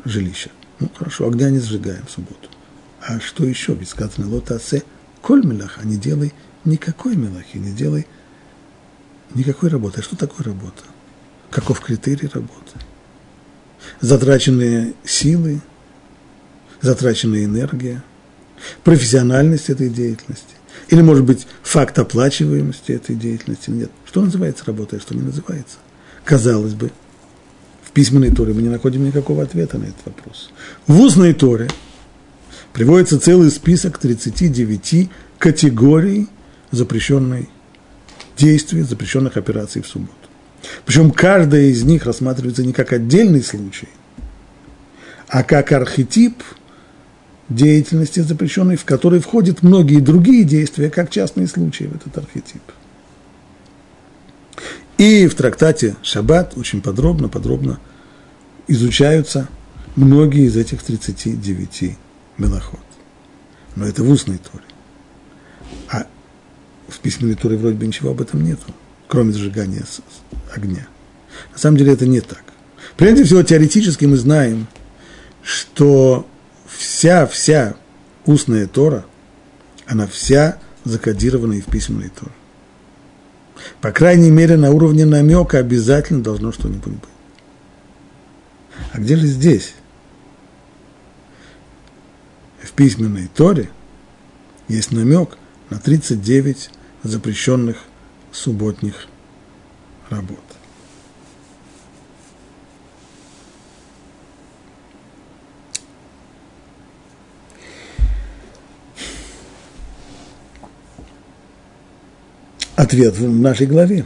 [0.07, 0.53] жилищах.
[0.81, 2.49] Ну, хорошо, огня не зажигаем в субботу.
[3.03, 3.75] А что еще?
[3.75, 4.83] Ведь сказано, лотасе
[5.21, 6.33] коль мелаха, не делай
[6.65, 8.07] никакой мелахи, не делай
[9.35, 10.01] никакой работы.
[10.01, 10.85] А что такое работа?
[11.51, 12.79] Каков критерий работы?
[14.01, 15.61] Затраченные силы,
[16.83, 18.03] затраченная энергия,
[18.85, 20.57] профессиональность этой деятельности,
[20.89, 23.71] или, может быть, факт оплачиваемости этой деятельности.
[23.71, 23.91] Нет.
[24.05, 25.79] Что называется работой, а что не называется?
[26.25, 26.91] Казалось бы,
[27.83, 30.51] в письменной торе мы не находим никакого ответа на этот вопрос.
[30.87, 31.71] В устной торе
[32.73, 36.29] приводится целый список 39 категорий
[36.71, 37.49] запрещенной
[38.37, 40.15] действий, запрещенных операций в субботу.
[40.87, 43.89] Причем каждая из них рассматривается не как отдельный случай,
[45.29, 46.43] а как архетип–
[47.55, 52.63] деятельности запрещенной, в которой входят многие другие действия, как частные случаи в этот архетип.
[54.99, 57.81] И в трактате «Шаббат» очень подробно, подробно
[58.69, 59.49] изучаются
[59.97, 61.97] многие из этих 39
[62.39, 62.81] мелоход.
[63.75, 64.65] Но это в устной торе.
[65.91, 66.07] А
[66.89, 68.73] в письменной торе вроде бы ничего об этом нету,
[69.09, 69.83] кроме зажигания
[70.55, 70.87] огня.
[71.53, 72.45] На самом деле это не так.
[72.97, 74.67] Прежде всего, теоретически мы знаем,
[75.43, 76.27] что
[76.83, 77.77] вся, вся
[78.27, 79.05] устная Тора,
[79.87, 82.33] она вся закодирована и в письменной Торе.
[83.81, 87.11] По крайней мере, на уровне намека обязательно должно что-нибудь быть.
[88.93, 89.75] А где же здесь?
[92.61, 93.71] В письменной Торе
[94.69, 95.37] есть намек
[95.71, 96.71] на 39
[97.03, 97.77] запрещенных
[98.33, 99.07] субботних
[100.11, 100.52] работ.
[112.83, 114.05] Ответ в нашей главе.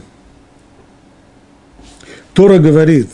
[2.35, 3.09] Тора говорит,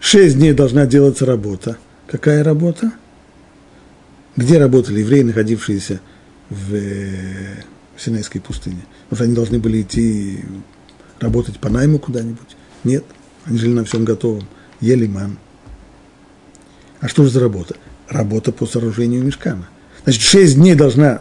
[0.00, 1.76] шесть дней должна делаться работа.
[2.06, 2.92] Какая работа?
[4.34, 6.00] Где работали евреи, находившиеся
[6.48, 7.64] в э,
[7.98, 8.80] Синайской пустыне?
[9.10, 10.42] Может, они должны были идти
[11.20, 12.56] работать по найму куда-нибудь?
[12.82, 13.04] Нет,
[13.44, 14.48] они жили на всем готовом,
[14.80, 15.36] ели ман.
[17.00, 17.76] А что же за работа?
[18.08, 19.68] Работа по сооружению мешкана.
[20.04, 21.20] Значит, шесть дней должна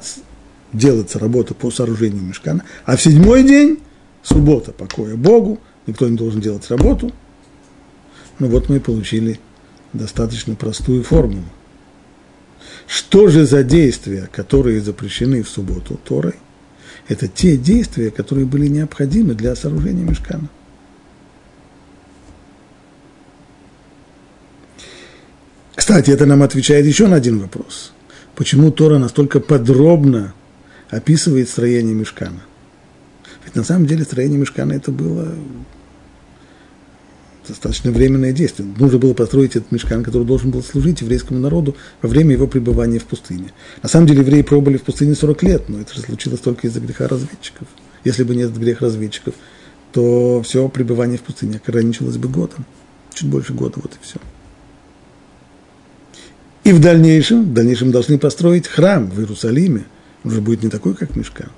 [0.73, 3.79] делаться работа по сооружению мешкана, а в седьмой день,
[4.23, 7.11] суббота, покоя Богу, никто не должен делать работу.
[8.39, 9.39] Ну вот мы и получили
[9.93, 11.45] достаточно простую формулу.
[12.87, 16.35] Что же за действия, которые запрещены в субботу Торой?
[17.07, 20.49] Это те действия, которые были необходимы для сооружения мешкана.
[25.75, 27.93] Кстати, это нам отвечает еще на один вопрос.
[28.35, 30.33] Почему Тора настолько подробно
[30.89, 32.41] описывает строение мешкана?
[33.45, 35.33] Ведь на самом деле строение мешкана это было
[37.47, 38.67] достаточно временное действие.
[38.77, 42.99] Нужно было построить этот мешкан, который должен был служить еврейскому народу во время его пребывания
[42.99, 43.53] в пустыне.
[43.81, 46.79] На самом деле евреи пробыли в пустыне 40 лет, но это же случилось только из-за
[46.79, 47.67] греха разведчиков.
[48.03, 49.33] Если бы нет грех разведчиков,
[49.91, 52.65] то все пребывание в пустыне ограничилось бы годом.
[53.13, 54.19] Чуть больше года, вот и все.
[56.63, 59.85] И в дальнейшем, в дальнейшем должны построить храм в Иерусалиме.
[60.27, 61.49] Уже будет не такой, как мешкан.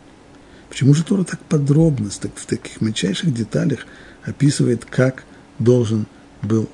[0.69, 3.87] Почему же Тора так подробно, в таких мельчайших деталях
[4.23, 5.23] описывает, как
[5.57, 6.05] должен
[6.43, 6.69] был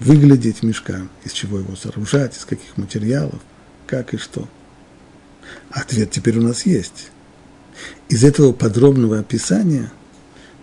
[0.00, 3.40] выглядеть мешкан, из чего его сооружать, из каких материалов,
[3.86, 4.48] как и что.
[5.70, 7.12] Ответ теперь у нас есть.
[8.08, 9.92] Из этого подробного описания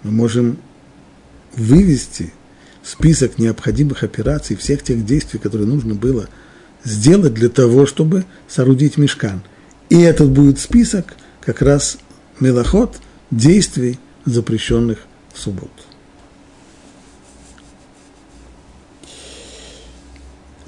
[0.03, 0.57] мы можем
[1.55, 2.33] вывести
[2.83, 6.27] список необходимых операций, всех тех действий, которые нужно было
[6.83, 9.43] сделать для того, чтобы соорудить мешкан.
[9.89, 11.97] И этот будет список как раз
[12.39, 12.97] мелоход
[13.31, 14.99] действий, запрещенных
[15.33, 15.83] в субботу.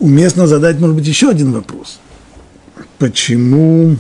[0.06, 2.00] уместно задать, может быть, еще один вопрос.
[3.00, 3.98] Почему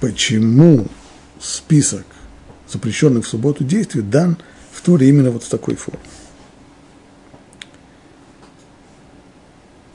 [0.00, 0.86] почему
[1.40, 2.04] список
[2.70, 4.36] запрещенных в субботу действий дан
[4.72, 6.00] в Торе именно вот в такой форме?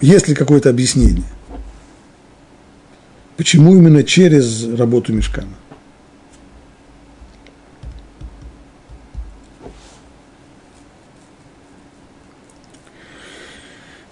[0.04, 1.24] Есть ли какое-то объяснение?
[3.38, 5.56] Почему именно через работу мешкана?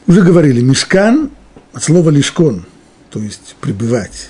[0.08, 1.30] Уже говорили, мешкан
[1.74, 2.66] от слова лишкон,
[3.10, 4.30] то есть пребывать.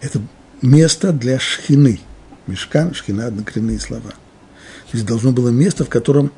[0.00, 0.22] Это
[0.62, 2.00] место для шхины.
[2.46, 4.08] Мешкан, шхина– однокоренные слова.
[4.10, 6.32] То есть должно было место, в котором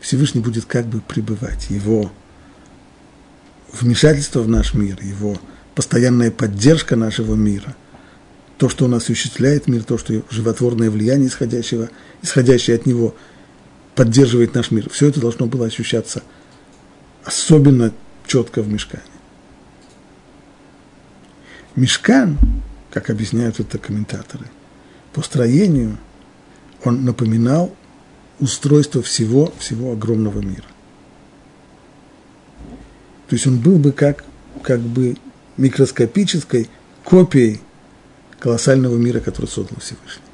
[0.00, 1.68] Всевышний будет как бы пребывать.
[1.68, 2.10] Его
[3.72, 5.38] вмешательство в наш мир, его
[5.74, 7.74] постоянная поддержка нашего мира,
[8.58, 11.88] то, что он осуществляет мир, то, что животворное влияние, исходящего,
[12.22, 13.14] исходящее от него,
[13.94, 14.88] поддерживает наш мир.
[14.90, 16.22] Все это должно было ощущаться
[17.24, 17.92] особенно
[18.26, 19.02] четко в мешкане.
[21.76, 22.38] Мешкан,
[22.90, 24.46] как объясняют это комментаторы,
[25.12, 25.98] по строению
[26.84, 27.74] он напоминал
[28.38, 30.64] устройство всего, всего огромного мира.
[33.30, 34.24] То есть он был бы как,
[34.60, 35.16] как бы
[35.56, 36.68] микроскопической
[37.04, 37.60] копией
[38.40, 40.24] колоссального мира, который создал Всевышний.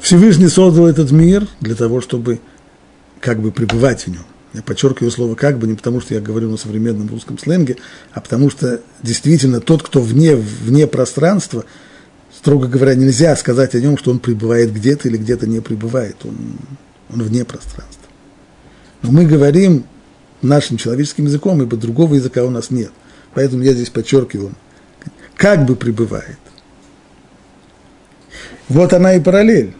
[0.00, 2.38] Всевышний создал этот мир для того, чтобы
[3.18, 4.24] как бы пребывать в нем.
[4.54, 7.76] Я подчеркиваю слово «как бы» не потому, что я говорю на современном русском сленге,
[8.12, 11.64] а потому что действительно тот, кто вне, вне пространства,
[12.32, 16.18] строго говоря, нельзя сказать о нем, что он пребывает где-то или где-то не пребывает.
[16.22, 16.36] Он,
[17.12, 18.06] он вне пространства.
[19.02, 19.84] Но мы говорим
[20.42, 22.92] нашим человеческим языком, ибо другого языка у нас нет.
[23.34, 24.52] Поэтому я здесь подчеркиваю,
[25.36, 26.38] как бы пребывает.
[28.68, 29.74] Вот она и параллель.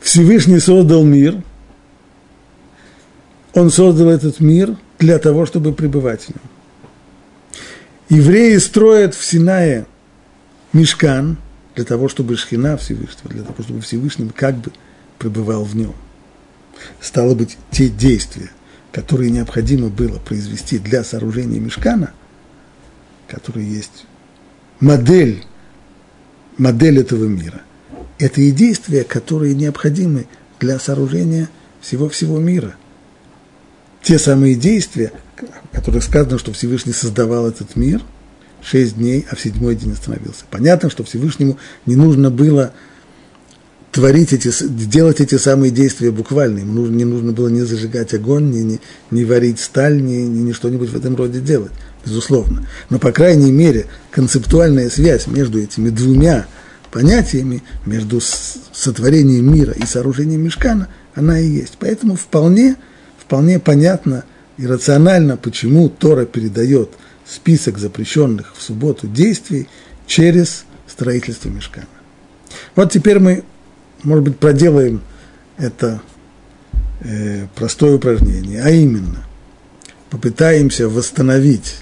[0.00, 1.40] Всевышний создал мир,
[3.54, 6.40] он создал этот мир для того, чтобы пребывать в нем.
[8.08, 9.86] Евреи строят в Синае
[10.72, 11.36] мешкан
[11.76, 14.72] для того, чтобы Шхина Всевышнего, для того, чтобы Всевышний как бы
[15.18, 15.94] пребывал в нем.
[17.00, 18.50] Стало быть, те действия,
[18.92, 22.12] которые необходимо было произвести для сооружения мешкана,
[23.28, 24.06] которые есть
[24.80, 25.44] модель,
[26.58, 27.62] модель этого мира,
[28.18, 30.26] это и действия, которые необходимы
[30.58, 31.48] для сооружения
[31.80, 32.74] всего-всего мира.
[34.02, 35.12] Те самые действия,
[35.72, 38.02] о которых сказано, что Всевышний создавал этот мир,
[38.62, 40.44] шесть дней, а в седьмой день остановился.
[40.50, 42.72] Понятно, что Всевышнему не нужно было
[43.92, 46.60] творить эти, делать эти самые действия буквально.
[46.60, 50.52] Ему не нужно было не зажигать огонь, не, не, не варить сталь, не, не, не
[50.52, 51.72] что-нибудь в этом роде делать,
[52.04, 52.66] безусловно.
[52.88, 56.46] Но, по крайней мере, концептуальная связь между этими двумя
[56.90, 61.74] понятиями, между сотворением мира и сооружением мешкана, она и есть.
[61.78, 62.76] Поэтому вполне,
[63.18, 64.24] вполне понятно
[64.56, 66.90] и рационально, почему Тора передает
[67.26, 69.68] список запрещенных в субботу действий
[70.06, 71.86] через строительство мешкана.
[72.74, 73.44] Вот теперь мы
[74.02, 75.02] может быть, проделаем
[75.56, 76.00] это
[77.00, 79.24] э, простое упражнение, а именно
[80.10, 81.76] попытаемся восстановить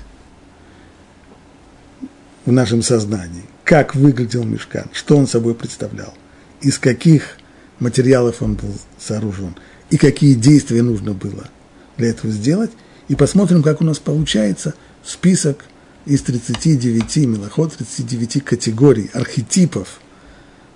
[2.45, 6.15] в нашем сознании, как выглядел мешкан, что он собой представлял,
[6.61, 7.37] из каких
[7.79, 9.55] материалов он был сооружен
[9.91, 11.49] и какие действия нужно было
[11.97, 12.71] для этого сделать,
[13.09, 15.65] и посмотрим, как у нас получается список
[16.05, 20.01] из 39 милоход, 39 категорий, архетипов–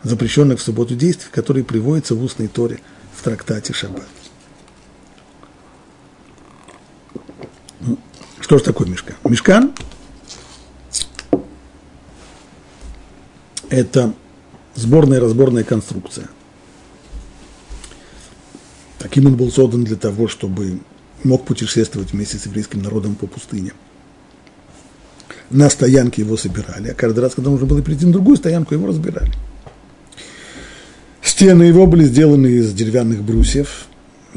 [0.04, 2.80] запрещенных в субботу действий, которые приводятся в устной торе
[3.14, 4.08] в трактате Шаббат.
[7.80, 7.98] Ну,
[8.40, 9.16] что же такое мешкан?
[9.24, 9.72] Мешкан–
[13.68, 14.12] это
[14.74, 16.28] сборная разборная конструкция.
[18.98, 20.80] Таким он был создан для того, чтобы
[21.24, 23.72] мог путешествовать вместе с еврейским народом по пустыне.
[25.50, 28.86] На стоянке его собирали, а каждый раз, когда нужно было прийти на другую стоянку, его
[28.86, 29.32] разбирали–
[31.22, 33.86] Стены его были сделаны из деревянных брусьев,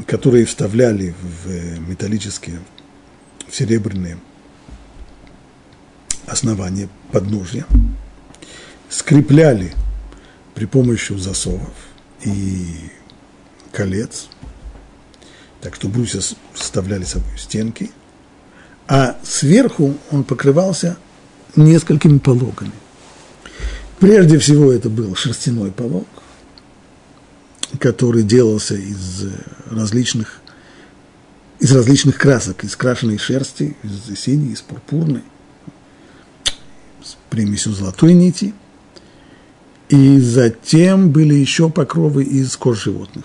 [0.06, 2.60] которые вставляли в э, металлические,
[3.48, 4.18] в серебряные
[6.26, 7.66] основания подножья,
[8.88, 9.72] скрепляли
[10.54, 11.74] при помощи засовов
[12.24, 12.66] и
[13.72, 14.28] колец,
[15.60, 16.20] так что брусья
[16.54, 17.90] составляли собой стенки,
[18.86, 20.96] а сверху он покрывался
[21.56, 22.72] несколькими пологами.
[23.98, 26.06] Прежде всего это был шерстяной полог,
[27.78, 29.30] который делался из э,
[29.70, 30.40] различных,
[31.58, 35.22] из различных красок, из крашеной шерсти, из синей, из пурпурной,
[37.02, 38.54] с примесью золотой нити.
[39.88, 43.24] И затем были еще покровы из кож животных.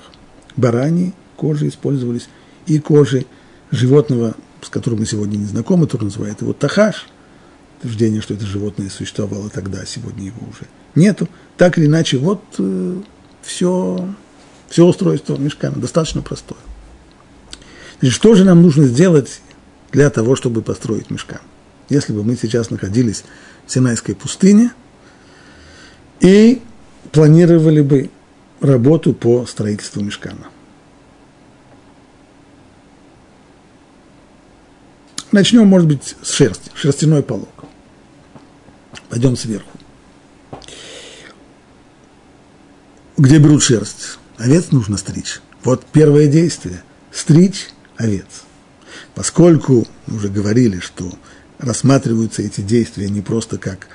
[0.56, 2.30] Бараньи кожи использовались
[2.68, 3.26] и кожи
[3.72, 7.08] животного, с которым мы сегодня не знакомы, который называют его тахаш,
[7.80, 11.28] утверждение, что это животное существовало тогда, а сегодня его уже нету.
[11.58, 13.02] Так или иначе, вот э,
[13.42, 14.08] все
[14.72, 16.58] все устройство мешкана достаточно простое.
[18.00, 19.42] Значит, что же нам нужно сделать
[19.92, 21.42] для того, чтобы построить мешкан?
[21.90, 23.26] Если бы мы сейчас находились
[23.68, 24.72] в Синайской пустыне
[26.22, 26.62] и
[27.12, 28.10] планировали бы
[28.62, 30.48] работу по строительству мешкана.
[35.34, 37.66] Начнем, может быть, с шерсти, шерстяной полог.
[39.10, 39.78] Пойдем сверху.
[43.18, 44.21] Где берут шерсть?
[44.42, 45.42] Овец нужно стричь.
[45.64, 48.44] Вот первое действие– стричь овец.
[49.14, 51.12] Поскольку мы уже говорили, что
[51.60, 53.88] рассматриваются эти действия не просто как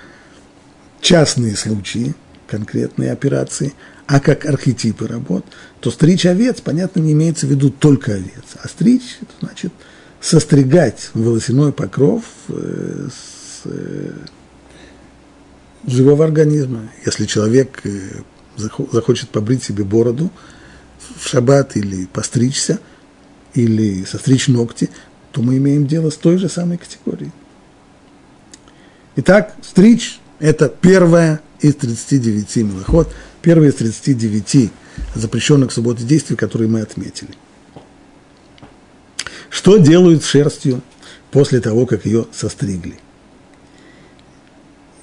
[1.00, 2.14] частные случаи,
[2.46, 3.74] конкретные операции,
[4.06, 5.44] а как архетипы работ,
[5.80, 8.44] то стричь овец, понятно, не имеется в виду только овец.
[8.62, 9.72] А стричь– это значит
[10.20, 14.12] состригать волосяной покров э, с э,
[15.86, 16.88] живого организма.
[17.04, 18.22] Если человек э,
[18.56, 20.30] захочет побрить себе бороду
[21.16, 22.80] в шаббат или постричься,
[23.54, 24.90] или состричь ногти,
[25.32, 27.32] то мы имеем дело с той же самой категорией.
[29.16, 34.70] Итак, стричь– это первая из 39 милоход, первая из 39
[35.14, 37.30] запрещенных в субботу действий, которые мы отметили.
[39.48, 40.82] Что делают с шерстью
[41.30, 42.98] после того, как ее состригли?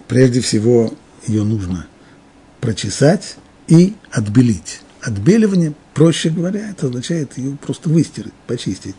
[0.08, 0.94] Прежде всего,
[1.26, 1.88] ее нужно
[2.63, 3.36] прочесать
[3.67, 4.80] и отбелить.
[5.02, 8.95] Отбеливание, проще говоря, это означает ее просто выстирать, почистить.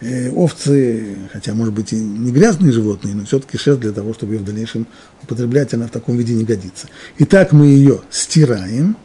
[0.00, 4.34] Э, овцы, хотя, может быть, и не грязные животные, но все-таки шерсть для того, чтобы
[4.34, 4.88] ее в дальнейшем
[5.22, 6.88] употреблять, она в таком виде не годится.
[7.18, 8.96] Итак, мы ее стираем,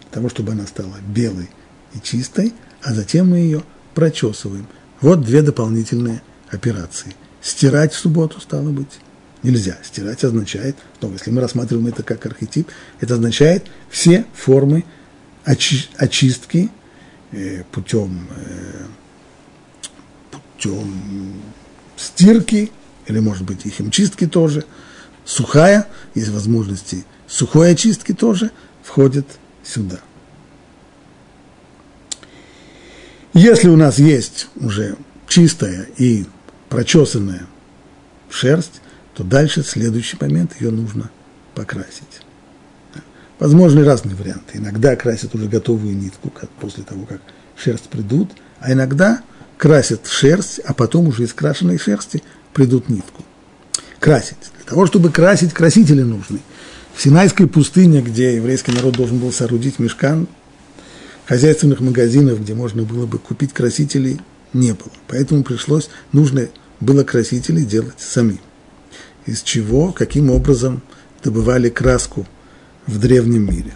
[0.00, 1.50] для того, чтобы она стала белой
[1.92, 3.62] и чистой, а затем мы ее
[3.94, 4.66] прочесываем.
[5.02, 7.14] Вот две дополнительные операции.
[7.42, 9.00] Стирать в субботу, стало быть,
[9.46, 9.78] нельзя.
[9.82, 12.68] Стирать означает, но если мы рассматриваем это как архетип,
[13.00, 14.84] это означает все формы
[15.46, 16.68] очи, очистки
[17.32, 18.86] э, путем, э,
[20.30, 21.34] путем
[21.96, 22.70] стирки,
[23.06, 24.64] или, может быть, и химчистки тоже,
[25.24, 28.50] сухая, есть возможности сухой очистки тоже,
[28.82, 29.26] входит
[29.64, 30.00] сюда.
[33.32, 34.96] Если у нас есть уже
[35.28, 36.24] чистая и
[36.68, 37.46] прочесанная
[38.30, 38.80] шерсть,
[39.16, 41.10] то дальше, следующий момент, ее нужно
[41.54, 42.20] покрасить.
[43.38, 44.58] Возможны разные варианты.
[44.58, 47.22] Иногда красят уже готовую нитку, как после того, как
[47.56, 49.22] шерсть придут, а иногда
[49.56, 53.24] красят шерсть, а потом уже из крашеной шерсти придут нитку.
[54.00, 54.36] Красить.
[54.56, 56.40] Для того, чтобы красить, красители нужны.
[56.94, 60.28] В Синайской пустыне, где еврейский народ должен был соорудить мешкан,
[61.24, 64.20] хозяйственных магазинов, где можно было бы купить красителей,
[64.52, 64.92] не было.
[65.08, 66.48] Поэтому пришлось, нужно
[66.80, 68.40] было красители делать самим.
[69.26, 70.82] Из чего, каким образом
[71.22, 72.26] добывали краску
[72.86, 73.74] в древнем мире.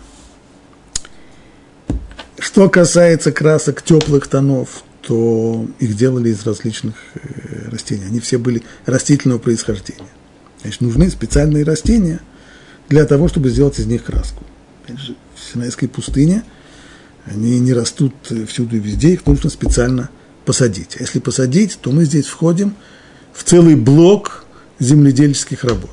[2.39, 8.05] Что касается красок теплых тонов, то их делали из различных э, растений.
[8.07, 10.09] Они все были растительного происхождения.
[10.63, 12.21] Значит, нужны специальные растения
[12.89, 14.45] для того, чтобы сделать из них краску.
[14.85, 16.45] Опять же, в Синайской пустыне
[17.25, 18.15] они не растут
[18.49, 20.11] всюду и везде, их нужно специально
[20.45, 20.97] посадить.
[20.99, 22.75] А если посадить, то мы здесь входим
[23.33, 24.45] в целый блок
[24.81, 25.91] земледельческих работ.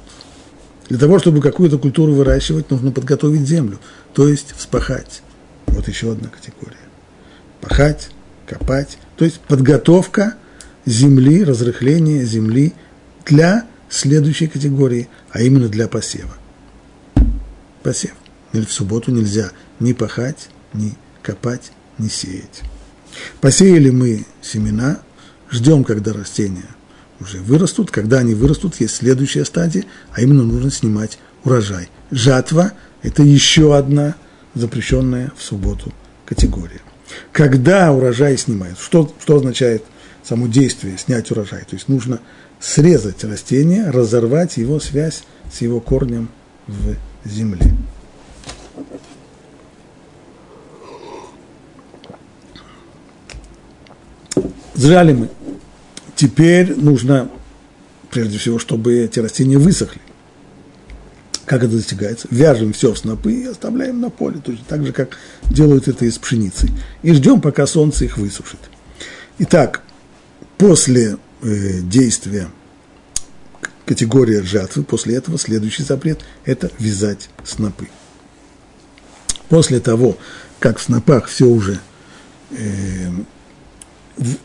[0.89, 3.77] Для того, чтобы какую-то культуру выращивать, нужно подготовить землю,
[4.13, 5.21] то есть вспахать.
[5.67, 6.77] Вот еще одна категория.
[7.61, 8.09] Пахать,
[8.47, 10.35] копать, то есть подготовка
[10.85, 12.73] земли, разрыхление земли
[13.25, 16.35] для следующей категории, а именно для посева.
[17.83, 18.13] Посев.
[18.53, 22.61] В субботу нельзя ни пахать, ни копать, ни сеять.
[23.41, 25.01] Посеяли мы семена,
[25.51, 26.76] ждем, когда растения
[27.20, 27.91] уже вырастут.
[27.91, 31.89] Когда они вырастут, есть следующая стадия, а именно нужно снимать урожай.
[32.11, 34.15] Жатва– это еще одна
[34.53, 35.93] запрещенная в субботу
[36.26, 36.82] категория.
[37.32, 39.84] Когда урожай снимают, что, что означает
[40.24, 41.61] само действие снять урожай?
[41.61, 42.20] То есть нужно
[42.59, 46.30] срезать растение, разорвать его связь с его корнем
[46.68, 46.95] в
[47.26, 47.74] земле.
[54.76, 55.30] Зря мы?
[56.18, 57.30] Теперь нужно,
[58.09, 60.01] прежде всего, чтобы эти растения высохли.
[61.45, 62.28] Как это достигается?
[62.32, 66.18] Вяжем все в снопы и оставляем на поле, точно так же, как делают это из
[66.18, 66.70] пшеницы.
[67.03, 68.59] И ждем, пока солнце их высушит.
[69.38, 69.84] Итак,
[70.57, 72.49] после э, действия
[73.86, 77.89] категории жатвы, после этого следующий запрет– это вязать снопы.
[79.49, 80.18] После того,
[80.59, 81.80] как в снопах все уже
[82.49, 83.11] э,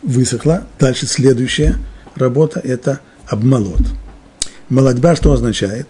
[0.03, 0.66] высохла.
[0.79, 1.79] Дальше следующая
[2.14, 3.83] работа– это обмолот.
[4.68, 5.89] Молодьба что означает?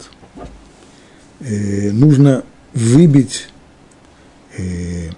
[1.40, 3.48] Э, нужно выбить,
[4.56, 5.10] э,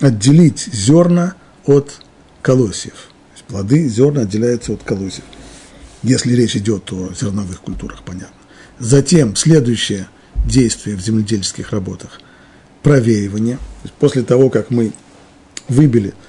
[0.00, 1.34] отделить зерна
[1.64, 2.00] от
[2.42, 2.94] колосьев.
[2.94, 5.24] То есть плоды, зерна отделяются от колосьев.
[6.02, 8.28] Если речь идет о зерновых культурах, понятно.
[8.78, 10.08] Затем следующее
[10.44, 12.20] действие в земледельческих работах–
[12.82, 13.58] провеивание.
[13.98, 14.92] После того, как мы
[15.68, 16.14] выбили–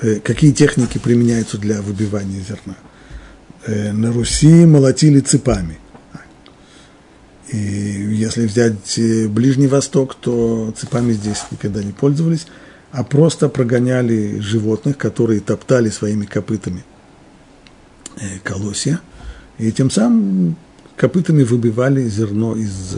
[0.00, 2.76] Э, какие техники применяются для выбивания зерна.
[3.66, 5.78] Э, на Руси молотили цепами.
[7.48, 12.46] И если взять э, Ближний Восток, то цепами здесь никогда не пользовались,
[12.92, 16.84] а просто прогоняли животных, которые топтали своими копытами
[18.42, 19.00] колосья,
[19.56, 20.56] и тем самым
[20.96, 22.96] копытами выбивали зерно из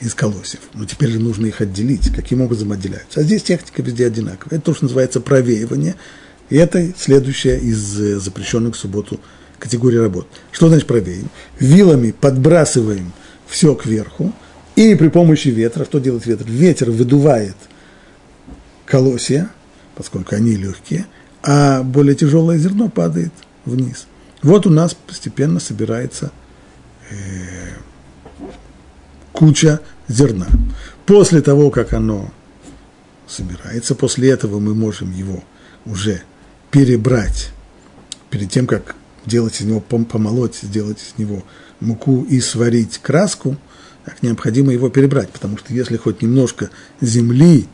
[0.00, 0.60] из колосьев.
[0.74, 2.12] Но теперь же нужно их отделить.
[2.14, 3.20] Каким образом отделяются?
[3.20, 4.58] А здесь техника везде одинаковая.
[4.58, 5.96] Это то, что называется провеивание.
[6.50, 9.20] И это следующая из э, запрещенных в субботу
[9.58, 10.28] категорий работ.
[10.52, 11.30] Что значит провеиваем?
[11.58, 13.12] Вилами подбрасываем
[13.46, 14.32] все кверху,
[14.76, 16.44] и при помощи ветра, что делает ветер?
[16.46, 17.56] Ветер выдувает
[18.84, 19.50] колосья,
[19.94, 21.06] поскольку они легкие,
[21.42, 23.32] а более тяжелое зерно падает
[23.64, 24.06] вниз.
[24.42, 26.30] Вот у нас постепенно собирается
[27.10, 27.14] э,
[29.36, 30.46] куча зерна.
[31.04, 32.32] После того, как оно
[33.28, 35.44] собирается, после этого мы можем его
[35.84, 36.22] уже
[36.70, 37.50] перебрать,
[38.30, 41.44] перед тем, как делать из него, помолоть, сделать из него
[41.80, 43.56] муку и сварить краску,
[44.04, 46.70] так необходимо его перебрать, потому что если хоть немножко
[47.00, 47.66] земли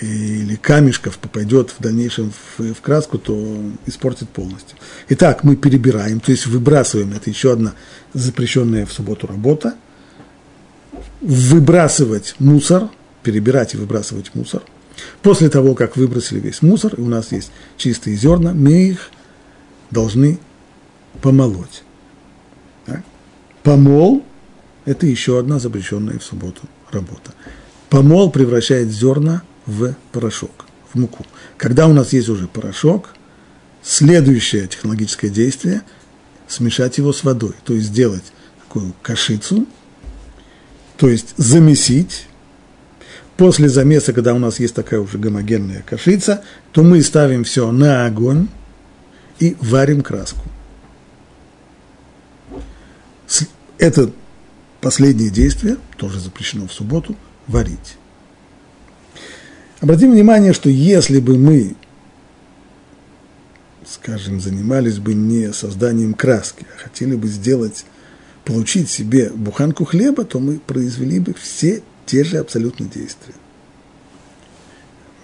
[0.00, 4.76] или камешков попадет в дальнейшем в, в краску, то испортит полностью.
[5.10, 7.74] Итак, мы перебираем, то есть выбрасываем, это еще одна
[8.12, 9.76] запрещенная в субботу работа–
[11.26, 12.88] выбрасывать мусор,
[13.24, 14.62] перебирать и выбрасывать мусор.
[15.22, 19.10] После того, как выбросили весь мусор, и у нас есть чистые зерна, мы их
[19.90, 20.38] должны
[21.20, 21.82] помолоть.
[22.86, 23.02] Так?
[23.64, 24.24] Помол–
[24.84, 26.62] это еще одна запрещенная в субботу
[26.92, 27.32] работа.
[27.90, 31.26] Помол превращает зерна в порошок, в муку.
[31.56, 33.14] Когда у нас есть уже порошок,
[33.82, 35.82] следующее технологическое действие–
[36.48, 38.22] смешать его с водой, то есть сделать
[38.60, 39.66] такую кашицу–
[40.96, 42.26] то есть замесить.
[43.36, 46.42] После замеса, когда у нас есть такая уже гомогенная кашица,
[46.72, 48.48] то мы ставим все на огонь
[49.38, 50.40] и варим краску.
[53.76, 54.10] Это
[54.80, 57.14] последнее действие, тоже запрещено в субботу,
[57.46, 57.98] варить.
[59.80, 61.76] Обратим внимание, что если бы мы,
[63.86, 67.84] скажем, занимались бы не созданием краски, а хотели бы сделать,
[68.46, 73.34] получить себе буханку хлеба, то мы произвели бы все те же абсолютно действия.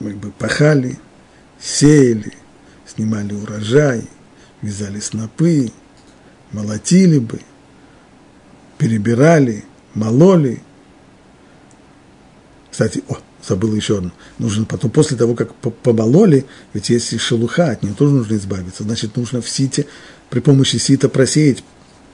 [0.01, 0.99] Мы бы пахали,
[1.61, 2.33] сеяли,
[2.85, 4.09] снимали урожай,
[4.61, 5.71] вязали снопы,
[6.51, 7.39] молотили бы,
[8.77, 9.65] перебирали,
[9.95, 10.61] мололи.
[12.73, 14.11] Кстати, о, забыл еще одно.
[14.39, 16.45] Нужно потом, после того, как помололи,
[16.75, 18.83] ведь есть и шелуха, от нее тоже нужно избавиться.
[18.83, 19.87] Значит, нужно в сите,
[20.29, 21.63] при помощи сита просеять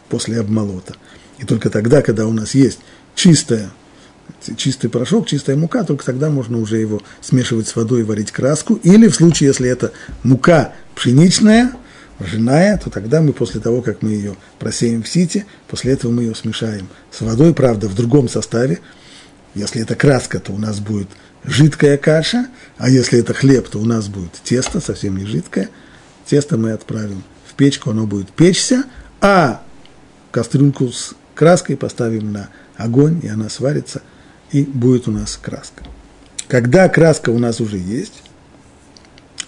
[0.08, 0.94] после обмолота.
[1.38, 2.80] И только тогда, когда у нас есть
[3.14, 3.70] чистая,
[4.56, 8.74] чистый порошок, чистая мука, только тогда можно уже его смешивать с водой и варить краску.
[8.82, 9.92] Или в случае, если это
[10.22, 11.72] мука пшеничная,
[12.20, 16.22] ржаная, то тогда мы после того, как мы ее просеем в сите, после этого мы
[16.22, 18.80] ее смешаем с водой, правда, в другом составе.
[19.54, 21.08] Если это краска, то у нас будет
[21.44, 25.70] жидкая каша, а если это хлеб, то у нас будет тесто, совсем не жидкое.
[26.26, 28.84] Тесто мы отправим в печку, оно будет печься,
[29.20, 29.62] а
[30.30, 34.02] кастрюльку с краской поставим на огонь, и она сварится,
[34.50, 35.84] и будет у нас краска.
[36.48, 38.22] Когда краска у нас уже есть,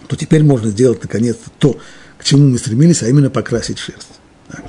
[0.07, 1.81] то теперь можно сделать наконец-то то,
[2.19, 4.21] к чему мы стремились, а именно покрасить шерсть.
[4.49, 4.65] Так,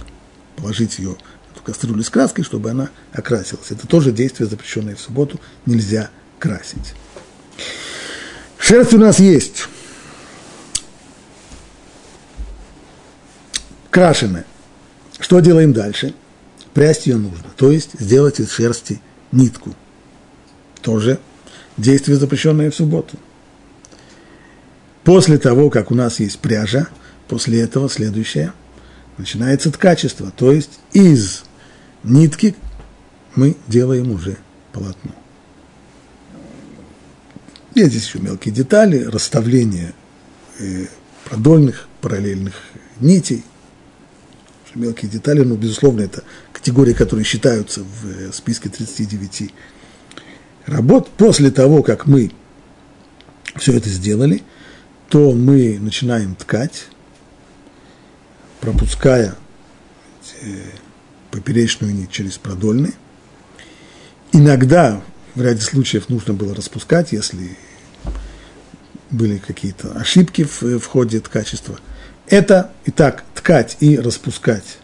[0.55, 1.17] положить ее
[1.55, 3.71] в кастрюлю с краской, чтобы она окрасилась.
[3.71, 6.09] Это тоже действие, запрещенное в субботу, нельзя
[6.39, 6.93] красить.
[8.57, 9.67] Шерсть у нас есть.
[13.89, 14.45] Крашеная.
[15.21, 16.13] Что делаем дальше?
[16.73, 18.99] Прясть ее нужно, то есть сделать из шерсти
[19.31, 19.73] нитку.
[20.81, 21.19] Тоже
[21.77, 23.17] действие, запрещенное в субботу.
[25.05, 26.89] После того, как у нас есть пряжа,
[27.31, 28.51] После этого следующее.
[29.17, 31.45] Начинается ткачество, то есть из
[32.03, 32.57] нитки
[33.35, 34.35] мы делаем уже
[34.73, 35.11] полотно.
[37.73, 39.93] Есть здесь еще мелкие детали, расставление
[40.59, 40.87] э,
[41.23, 42.55] продольных, параллельных
[42.99, 43.45] нитей.
[44.75, 49.51] Мелкие детали, но, безусловно, это категории, которые считаются в э, списке 39
[50.65, 51.09] работ.
[51.17, 52.31] После того, как мы
[53.57, 54.43] все это сделали,
[55.09, 56.85] то мы начинаем ткать,
[58.61, 59.35] пропуская
[61.31, 62.93] поперечную нить через продольный.
[64.31, 65.01] Иногда,
[65.35, 67.57] в ряде случаев, нужно было распускать, если
[69.09, 71.79] были какие-то ошибки в, в ходе ткачества.
[72.31, 74.79] Это, и так, ткать и распускать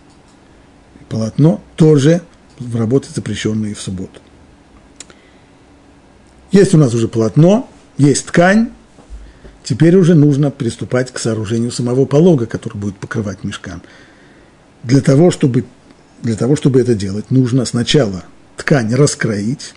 [1.09, 2.21] полотно тоже
[2.59, 4.19] в работе, запрещенные в субботу.
[6.51, 7.67] Есть у нас уже полотно,
[7.97, 8.69] есть ткань,
[9.67, 13.81] Теперь уже нужно приступать к сооружению самого полога, который будет покрывать мешкан.
[14.83, 15.65] Для того, чтобы,
[16.23, 18.23] для того, чтобы это делать, нужно сначала
[18.55, 19.73] ткань раскроить,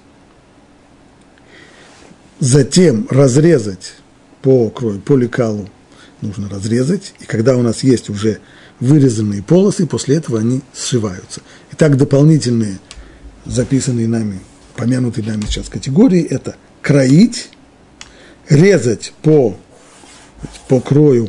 [2.39, 3.95] затем разрезать
[4.43, 5.68] по крою, по лекалу
[6.23, 8.41] нужно разрезать, и когда у нас есть уже
[8.81, 11.43] вырезанные полосы, после этого они сшиваются.
[11.73, 12.79] Итак, дополнительные,
[13.45, 14.41] записанные нами,
[14.77, 17.51] помянутые нами сейчас категории, это кроить,
[18.49, 19.57] резать по
[20.68, 21.29] по крою,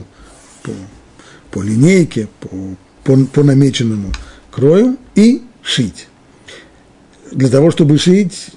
[0.63, 0.71] по,
[1.51, 2.49] по линейке, по,
[3.03, 4.11] по, по намеченному
[4.51, 6.07] крою и шить.
[7.31, 8.49] Для того, чтобы шить,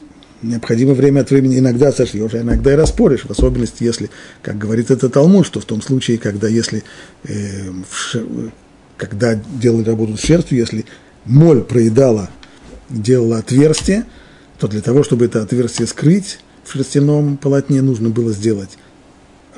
[0.45, 4.11] необходимо время от времени иногда сошьешь, а иногда и распоришь, в особенности, если,
[4.43, 6.85] как говорит это Талмуд, что в том случае, когда, если,
[7.25, 8.21] э, ш...
[8.97, 10.85] когда делали работу с шерстью, если
[11.25, 12.31] моль проедала,
[12.91, 14.05] делала отверстие,
[14.59, 18.79] то для того, чтобы это отверстие скрыть в шерстяном полотне, нужно было сделать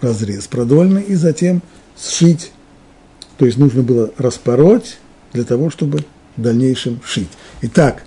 [0.01, 1.63] разрез продольный и затем
[1.99, 2.53] сшить.
[3.39, 4.99] То есть нужно было распороть
[5.33, 6.05] для того, чтобы
[6.37, 7.29] в дальнейшем шить.
[7.63, 8.05] Итак,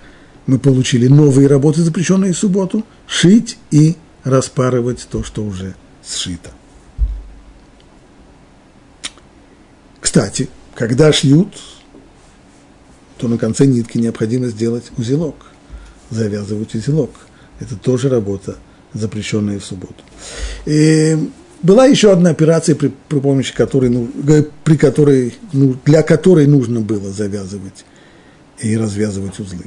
[0.50, 3.94] мы получили новые работы, запрещенные в субботу, шить и
[4.24, 6.50] распарывать то, что уже сшито.
[10.00, 11.54] Кстати, когда шьют,
[13.16, 15.36] то на конце нитки необходимо сделать узелок,
[16.10, 17.12] завязывать узелок.
[17.60, 18.56] Это тоже работа,
[18.92, 20.02] запрещенная в субботу.
[20.66, 21.16] И
[21.62, 24.10] была еще одна операция, при, при помощи которой, ну,
[24.64, 27.84] при которой, ну, для которой нужно было завязывать
[28.58, 29.66] и развязывать узлы.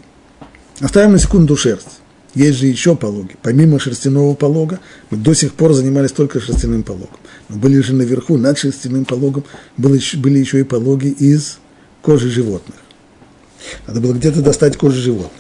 [0.84, 2.02] Оставим на секунду шерсть.
[2.36, 3.38] Есть же еще пологи.
[3.42, 7.16] Помимо шерстяного полога, мы до сих пор занимались только шерстяным пологом.
[7.48, 9.46] Но были же наверху, над шерстяным пологом,
[9.78, 11.60] были, были еще и пологи из
[12.02, 12.76] кожи животных.
[13.88, 15.32] Надо было где-то достать кожу животных.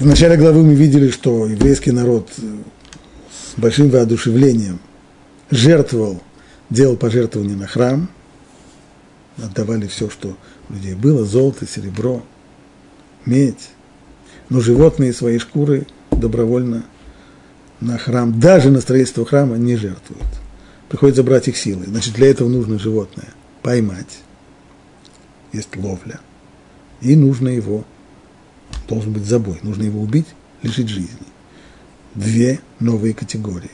[0.00, 4.80] В начале главы мы видели, что еврейский народ с большим воодушевлением
[5.52, 6.20] жертвовал,
[6.68, 8.08] делал пожертвования на храм,
[9.36, 10.36] отдавали все, что
[10.68, 12.24] у людей было, золото, серебро,
[13.26, 13.70] медь,
[14.48, 16.84] но животные свои шкуры добровольно
[17.80, 20.26] на храм, даже на строительство храма не жертвуют.
[20.88, 21.86] Приходится брать их силой.
[21.86, 23.28] Значит, для этого нужно животное
[23.62, 24.20] поймать.
[25.52, 26.20] Есть ловля.
[27.00, 27.84] И нужно его,
[28.88, 30.26] должен быть забой, нужно его убить,
[30.62, 31.26] лишить жизни.
[32.14, 33.70] Две новые категории.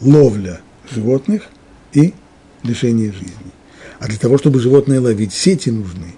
[0.00, 0.60] Ловля
[0.90, 1.48] животных
[1.92, 2.14] и
[2.62, 3.52] лишение жизни.
[3.98, 6.14] А для того, чтобы животное ловить, сети нужны.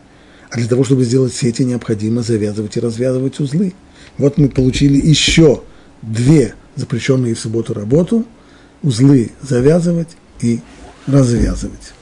[0.54, 3.74] А для того, чтобы сделать сети, необходимо завязывать и развязывать узлы.
[4.18, 5.64] Вот мы получили еще
[6.00, 8.24] две запрещенные в субботу работу,
[8.80, 10.60] узлы завязывать и
[11.08, 11.92] развязывать.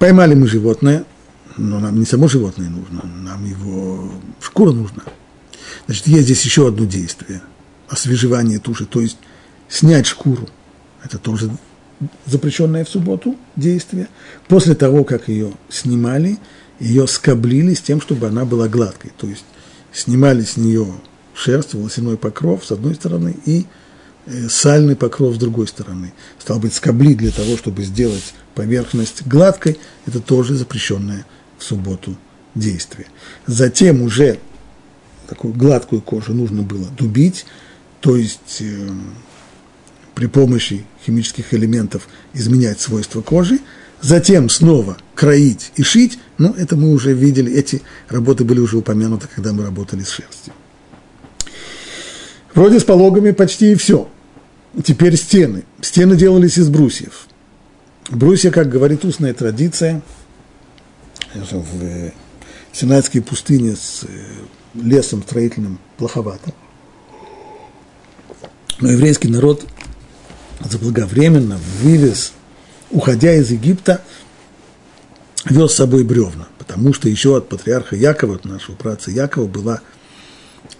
[0.00, 1.04] Поймали мы животное,
[1.56, 4.10] но нам не само животное нужно, нам его
[4.40, 5.04] шкура нужна.
[5.86, 7.40] Значит, есть здесь еще одно действие–
[7.92, 9.18] освежевание туши, то есть
[9.68, 10.48] снять шкуру.
[11.04, 11.50] Это тоже
[12.26, 14.08] запрещенное в субботу действие.
[14.48, 16.38] После того, как ее снимали,
[16.80, 19.12] ее скоблили с тем, чтобы она была гладкой.
[19.18, 19.44] То есть
[19.92, 20.86] снимали с нее
[21.34, 23.66] шерсть, волосяной покров с одной стороны и
[24.24, 26.14] э, сальный покров с другой стороны.
[26.38, 31.26] Стал быть, скобли для того, чтобы сделать поверхность гладкой, это тоже запрещенное
[31.58, 32.16] в субботу
[32.54, 33.08] действие.
[33.46, 34.38] Затем уже
[35.28, 37.44] такую гладкую кожу нужно было дубить,
[38.02, 38.88] то есть э,
[40.14, 43.60] при помощи химических элементов изменять свойства кожи,
[44.00, 49.28] затем снова кроить и шить, но это мы уже видели, эти работы были уже упомянуты,
[49.32, 50.52] когда мы работали с шерстью.
[52.54, 54.10] Вроде с пологами почти и все.
[54.84, 55.62] Теперь стены.
[55.80, 57.28] Стены делались из брусьев.
[58.10, 60.02] Брусья, как говорит устная традиция,
[61.34, 62.10] в
[62.72, 64.08] Синайской пустыне с э,
[64.74, 66.52] лесом строительным плоховато.
[68.82, 69.64] Но еврейский народ
[70.60, 72.32] заблаговременно вывез,
[72.90, 74.02] уходя из Египта,
[75.44, 79.80] вез с собой бревна, потому что еще от патриарха Якова, от нашего праца Якова, была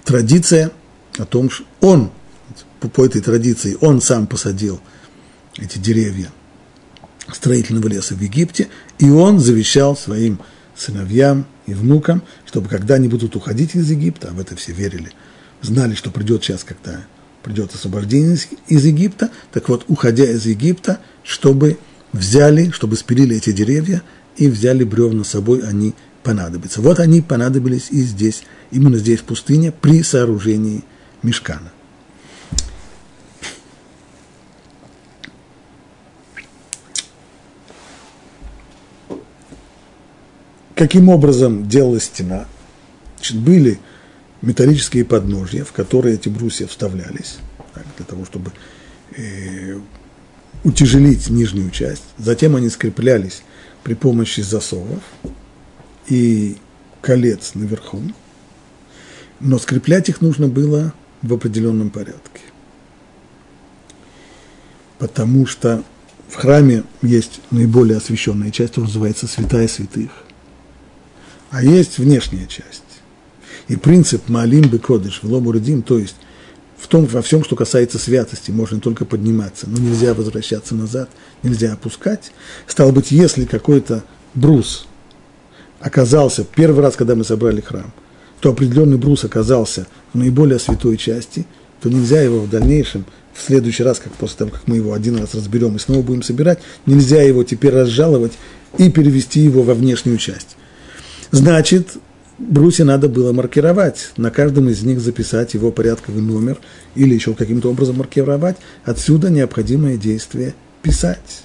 [0.04, 0.72] традиция
[1.16, 2.10] о том, что он,
[2.80, 4.80] по этой традиции, он сам посадил
[5.56, 6.32] эти деревья
[7.32, 10.40] строительного леса в Египте, и он завещал своим
[10.74, 15.12] сыновьям и внукам, чтобы когда они будут уходить из Египта, а в это все верили,
[15.60, 17.04] знали, что придет час, когда
[17.42, 18.38] придет освобождение
[18.68, 21.78] из Египта, так вот, уходя из Египта, чтобы
[22.12, 24.02] взяли, чтобы спилили эти деревья
[24.36, 26.80] и взяли бревна с собой, они понадобятся.
[26.80, 30.84] Вот они понадобились и здесь, именно здесь, в пустыне, при сооружении
[31.22, 31.72] мешкана.
[40.74, 42.46] Каким образом делалась стена?
[43.16, 43.78] Значит, были
[44.42, 47.38] металлические подножья, в которые эти брусья вставлялись,
[47.74, 48.52] так, для того, чтобы
[49.16, 49.78] э,
[50.64, 52.04] утяжелить нижнюю часть.
[52.18, 53.42] Затем они скреплялись
[53.82, 55.02] при помощи засовов
[56.08, 56.56] и
[57.00, 58.02] колец наверху.
[59.40, 62.42] Но скреплять их нужно было в определенном порядке.
[64.98, 65.82] Потому что
[66.28, 70.10] в храме есть наиболее освященная часть, которая называется святая святых.
[71.50, 72.82] А есть внешняя часть.
[73.72, 76.16] И принцип Маалим Бекодыш, в Лобурадим, то есть
[76.76, 81.08] в том, во всем, что касается святости, можно только подниматься, но нельзя возвращаться назад,
[81.42, 82.32] нельзя опускать.
[82.66, 84.04] Стало быть, если какой-то
[84.34, 84.86] брус
[85.80, 87.94] оказался, первый раз, когда мы собрали храм,
[88.40, 91.46] то определенный брус оказался в наиболее святой части,
[91.80, 95.16] то нельзя его в дальнейшем, в следующий раз, как после того, как мы его один
[95.16, 98.32] раз разберем и снова будем собирать, нельзя его теперь разжаловать
[98.76, 100.58] и перевести его во внешнюю часть.
[101.30, 101.96] Значит,
[102.42, 106.58] брусья надо было маркировать, на каждом из них записать его порядковый номер
[106.94, 108.56] или еще каким-то образом маркировать.
[108.84, 111.44] Отсюда необходимое действие писать.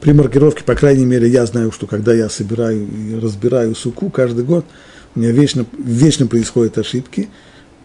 [0.00, 4.44] При маркировке, по крайней мере, я знаю, что когда я собираю и разбираю суку каждый
[4.44, 4.66] год,
[5.14, 7.28] у меня вечно, вечно происходят ошибки,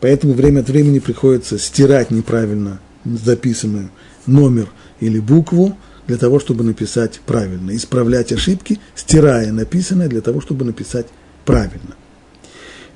[0.01, 3.89] поэтому время от времени приходится стирать неправильно записанный
[4.25, 4.67] номер
[4.99, 11.05] или букву, для того, чтобы написать правильно, исправлять ошибки, стирая написанное для того, чтобы написать
[11.45, 11.98] правильно.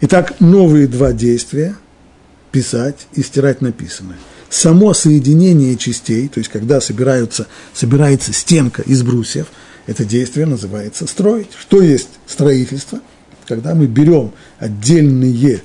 [0.05, 1.75] Итак, новые два действия–
[2.51, 4.17] писать и стирать написанное.
[4.49, 9.47] Само соединение частей, то есть когда собираются, собирается стенка из брусьев,
[9.87, 11.49] это действие называется строить.
[11.59, 12.99] Что есть строительство?
[13.47, 15.61] Когда мы берем отдельные,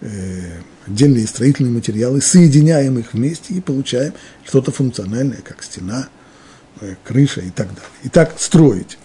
[0.00, 4.12] э, отдельные строительные материалы, соединяем их вместе и получаем
[4.44, 6.08] что-то функциональное, как стена–
[6.82, 7.90] Э, крыша и так далее.
[8.04, 8.98] Итак, строить.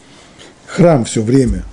[0.65, 1.63] Храм все время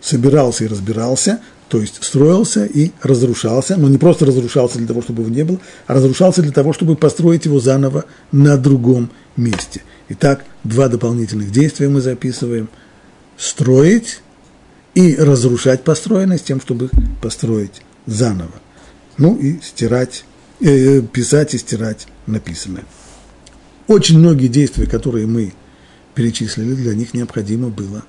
[0.00, 1.40] собирался и разбирался,
[1.70, 5.60] то есть строился и разрушался, но не просто разрушался для того, чтобы его не было,
[5.86, 9.82] а разрушался для того, чтобы построить его заново на другом месте.
[10.08, 12.68] Итак, два дополнительных действия мы записываем.
[13.38, 14.20] строить
[14.94, 16.90] и разрушать построенное с тем, чтобы
[17.22, 18.52] построить заново.
[19.16, 20.24] Ну и стирать,
[20.60, 22.84] э, писать и стирать написанное.
[23.86, 25.54] Очень многие действия, которые мы
[26.14, 28.02] перечислили, для них необходимо было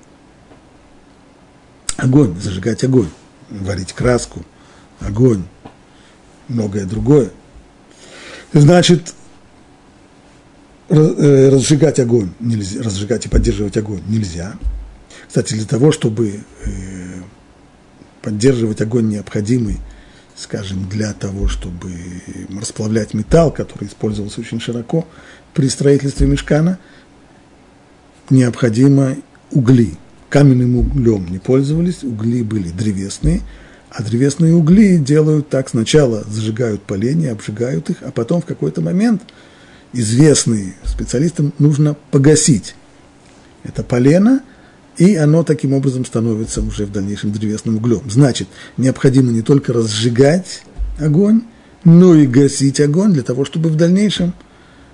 [1.96, 3.08] огонь, зажигать огонь,
[3.60, 4.44] варить краску,
[5.00, 5.44] огонь,
[6.48, 7.30] многое другое.
[8.52, 9.14] Значит,
[10.88, 14.54] э, разжигать огонь нельзя, разжигать и поддерживать огонь нельзя.
[15.26, 17.22] Кстати, для того, чтобы э,
[18.20, 19.78] поддерживать огонь необходимый,
[20.36, 21.92] скажем, для того, чтобы
[22.60, 25.06] расплавлять металл, который использовался очень широко
[25.54, 26.78] при строительстве мешкана,
[28.30, 29.16] необходимо
[29.50, 29.94] угли.
[30.32, 33.42] Каменным углем не пользовались, угли были древесные,
[33.90, 39.22] а древесные угли делают так, сначала зажигают поленья, обжигают их, а потом в какой-то момент
[39.92, 42.74] известные специалистам нужно погасить
[43.62, 44.40] это полено–
[44.98, 48.02] и оно таким образом становится уже в дальнейшем древесным углем.
[48.10, 50.62] Значит, необходимо не только разжигать
[51.00, 51.42] огонь,
[51.84, 54.34] но и гасить огонь для того, чтобы в дальнейшем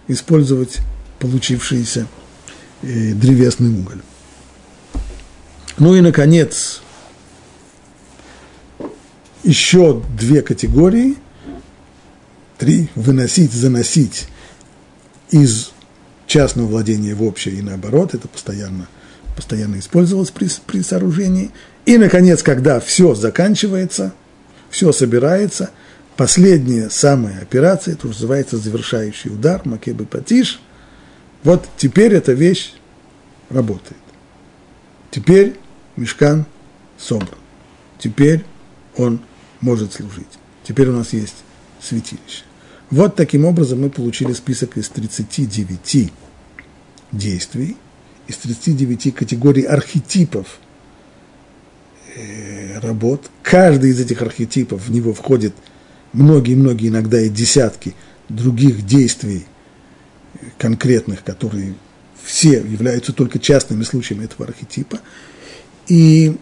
[0.06, 0.78] использовать
[1.18, 2.06] получившийся
[2.82, 4.00] э, древесный уголь.
[5.78, 6.82] Ну и, наконец,
[9.44, 11.16] еще две категории.
[12.58, 14.26] Три– выносить, заносить
[15.30, 15.70] из
[16.26, 18.88] частного владения в общее и наоборот, это постоянно–
[19.38, 21.52] постоянно использовалось при, при сооружении.
[21.86, 24.12] И, наконец, когда все заканчивается,
[24.68, 25.70] все собирается,
[26.16, 30.60] последняя самая операция, это называется завершающий удар, макебы патиш,
[31.44, 32.74] вот теперь эта вещь
[33.48, 34.02] работает.
[35.12, 35.54] Теперь
[35.98, 36.46] мешкан
[36.96, 37.38] собран.
[37.98, 38.44] Теперь
[38.96, 39.20] он
[39.60, 40.26] может служить.
[40.64, 41.36] Теперь у нас есть
[41.80, 42.44] святилище.
[42.90, 46.12] Вот таким образом мы получили список из 39
[47.12, 47.76] действий–
[48.28, 50.60] из 39 категорий архетипов
[52.14, 53.30] э, работ.
[53.42, 55.54] Каждый из этих архетипов в него входит
[56.12, 57.94] многие-многие, иногда и десятки
[58.28, 59.46] других действий
[60.58, 61.74] конкретных, которые
[62.22, 65.00] все являются только частными случаями этого архетипа.
[65.88, 66.36] И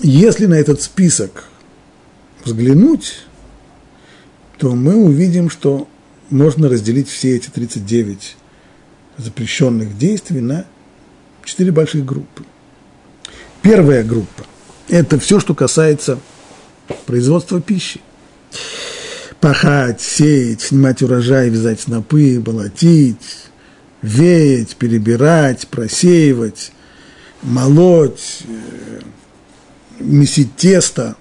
[0.00, 1.44] если на этот список
[2.44, 3.20] взглянуть,
[4.58, 5.86] то мы увидим, что
[6.30, 8.36] можно разделить все эти 39
[9.18, 10.66] запрещенных действий на
[11.44, 12.44] четыре больших группы.
[13.62, 14.44] Первая группа–
[14.88, 16.18] это все, что касается
[17.06, 18.00] производства пищи.
[19.40, 23.50] Пахать, сеять, снимать урожай, вязать снопы, болотить,
[24.02, 26.72] веять, перебирать, просеивать,
[27.42, 28.85] молоть, э,
[29.98, 31.16] месить тесто,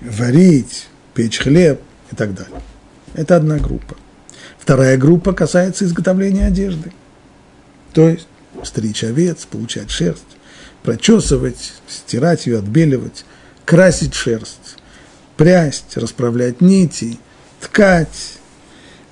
[0.00, 1.80] варить, печь хлеб
[2.10, 2.60] и так далее.
[3.14, 3.96] Это одна группа.
[4.58, 6.92] Вторая группа касается изготовления одежды.
[7.92, 8.26] То есть
[8.62, 10.22] стричь овец, получать шерсть,
[10.82, 13.24] прочесывать, стирать ее, отбеливать,
[13.64, 14.76] красить шерсть,
[15.36, 17.18] прясть, расправлять нити,
[17.60, 18.38] ткать,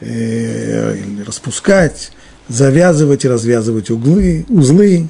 [0.01, 2.12] э, распускать,
[2.49, 5.09] завязывать и развязывать углы, узлы,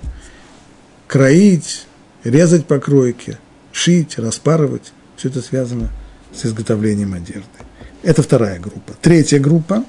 [1.06, 1.86] кроить,
[2.24, 3.38] резать по кройке,
[3.72, 4.92] шить, распарывать.
[5.16, 5.90] Все это связано
[6.34, 7.46] с изготовлением одежды.
[8.02, 8.94] Это вторая группа.
[9.00, 9.84] Третья группа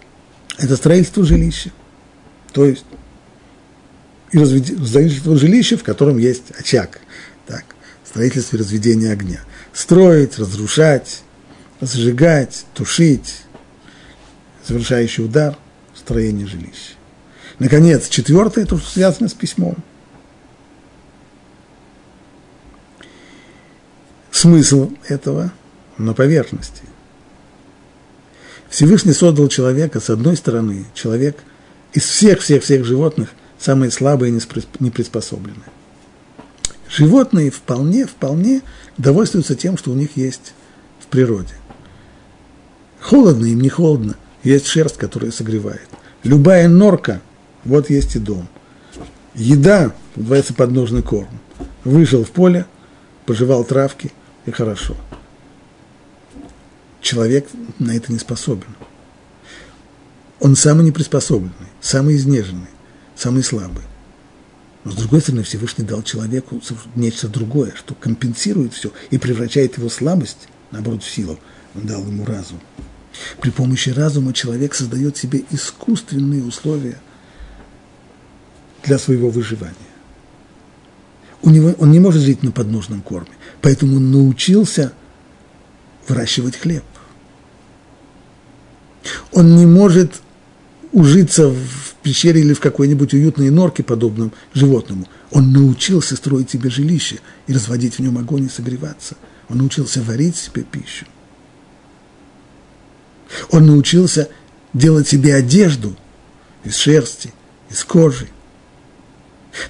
[0.58, 1.70] –это строительство жилища.
[2.52, 2.84] То есть
[4.32, 7.00] и строительство жилища, в котором есть очаг.
[7.46, 7.64] Так,
[8.04, 9.40] строительство и разведение огня.
[9.72, 11.22] Строить, разрушать,
[11.80, 13.42] зажигать, тушить,
[14.66, 15.56] завершающий удар,
[15.94, 16.94] строение жилища.
[17.58, 19.76] Наконец, четвертое, то, что связано с письмом.
[24.40, 25.50] Смысл этого
[25.96, 26.82] на поверхности.
[28.70, 31.38] Всевышний создал человека, с одной стороны, человек
[31.92, 34.40] из всех-всех-всех животных– самые слабые и
[34.78, 35.68] неприспособленные.
[36.88, 38.62] Животные вполне, вполне
[38.96, 40.54] довольствуются тем, что у них есть
[41.00, 41.54] в природе.
[43.00, 44.14] Холодно им, не холодно,
[44.44, 45.88] есть шерсть, которая согревает.
[46.22, 47.22] Любая норка,
[47.64, 48.46] вот есть и дом.
[49.34, 51.40] Еда, называется подножный корм.
[51.82, 52.66] Вышел в поле,
[53.26, 54.12] пожевал травки,
[54.48, 54.96] и хорошо.
[57.00, 58.74] Человек на это не способен.
[60.40, 62.68] Он самый неприспособленный, самый изнеженный
[63.18, 63.82] самый слабый.
[64.84, 66.62] Но с другой стороны, Всевышний дал человеку
[66.94, 71.38] нечто другое, что компенсирует все и превращает его слабость, наоборот, в силу.
[71.74, 72.60] Он дал ему разум.
[73.40, 76.98] При помощи разума человек создает себе искусственные условия
[78.84, 79.74] для своего выживания.
[81.42, 83.30] У него, он не может жить на подножном корме,
[83.62, 84.92] поэтому он научился
[86.06, 86.84] выращивать хлеб.
[89.32, 90.20] Он не может
[90.92, 95.06] ужиться в пещере или в какой-нибудь уютной норке, подобном животному.
[95.30, 99.16] Он научился строить себе жилище и разводить в нем огонь и согреваться.
[99.48, 101.06] Он научился варить себе пищу.
[103.50, 104.28] Он научился
[104.72, 105.96] делать себе одежду
[106.64, 107.32] из шерсти,
[107.68, 108.28] из кожи.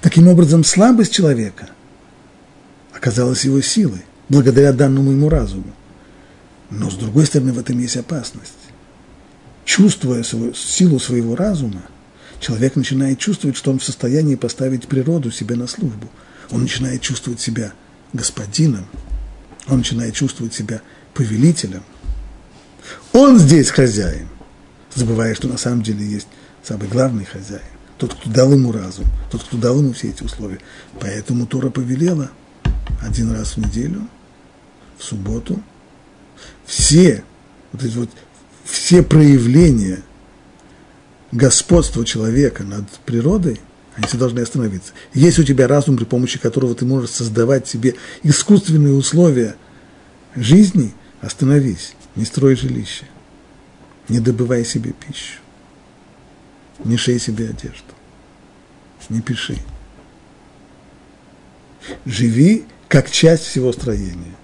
[0.01, 1.69] Таким образом, слабость человека
[2.99, 5.73] оказалась его силой, благодаря данному ему разуму.
[6.69, 8.53] Но, с другой стороны, в этом есть опасность.
[9.63, 11.83] Чувствуя свою, силу своего разума,
[12.41, 16.09] человек начинает чувствовать, что он в состоянии поставить природу себе на службу.
[16.51, 17.71] Он начинает чувствовать себя
[18.11, 18.85] господином,
[19.67, 20.81] он начинает чувствовать себя
[21.13, 21.83] повелителем.
[23.13, 24.27] Он здесь хозяин,
[24.93, 26.27] забывая, что на самом деле есть
[26.63, 27.61] самый главный хозяин,
[27.97, 30.59] тот, кто дал ему разум, тот, кто дал ему все эти условия.
[30.99, 32.31] Поэтому Тора повелела
[33.01, 34.07] один раз в неделю,
[34.97, 35.61] в субботу,
[36.65, 37.23] все
[37.71, 38.09] вот эти вот
[38.65, 40.03] все проявления
[41.31, 43.59] господства человека над природой,
[43.95, 44.93] они все должны остановиться.
[45.13, 49.55] Есть у тебя разум, при помощи которого ты можешь создавать себе искусственные условия
[50.35, 53.05] жизни, остановись, не строй жилище,
[54.07, 55.39] не добывай себе пищу,
[56.83, 57.93] не шей себе одежду,
[59.09, 59.57] не пиши.
[62.05, 64.35] Живи как часть всего строения,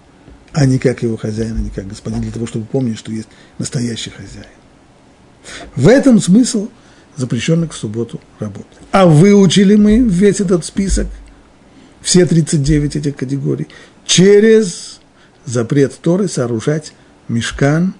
[0.53, 3.27] а не как его хозяин, а не как господин, для того, чтобы помнить, что есть
[3.57, 4.45] настоящий хозяин.
[5.75, 6.69] В этом смысл
[7.17, 8.67] запрещенных в субботу работы.
[8.91, 11.07] А выучили мы весь этот список,
[12.01, 13.67] все 39 этих категорий,
[14.05, 14.99] через
[15.45, 16.93] запрет Торы сооружать
[17.27, 17.95] мешкан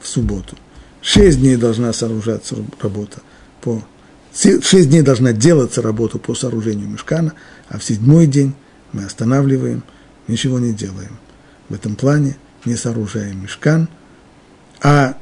[0.00, 0.56] в субботу.
[1.02, 3.20] Шесть дней должна сооружаться работа
[3.60, 3.82] по...
[4.32, 7.32] Шесть дней должна делаться работа по сооружению мешкана,
[7.68, 8.54] а в седьмой день
[8.92, 9.82] мы останавливаем,
[10.26, 11.18] ничего не делаем.
[11.68, 13.88] В этом плане не сооружаем мешкан,
[14.82, 15.16] а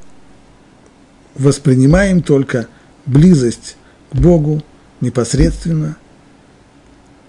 [1.35, 2.69] воспринимаем только
[3.05, 3.77] близость
[4.11, 4.62] к Богу
[5.01, 5.97] непосредственно,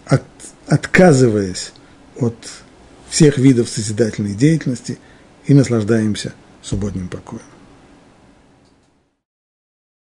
[0.06, 0.24] от,
[0.68, 1.74] отказываясь
[2.20, 2.36] от
[3.10, 5.00] всех видов созидательной деятельности
[5.46, 7.42] и наслаждаемся субботним покоем.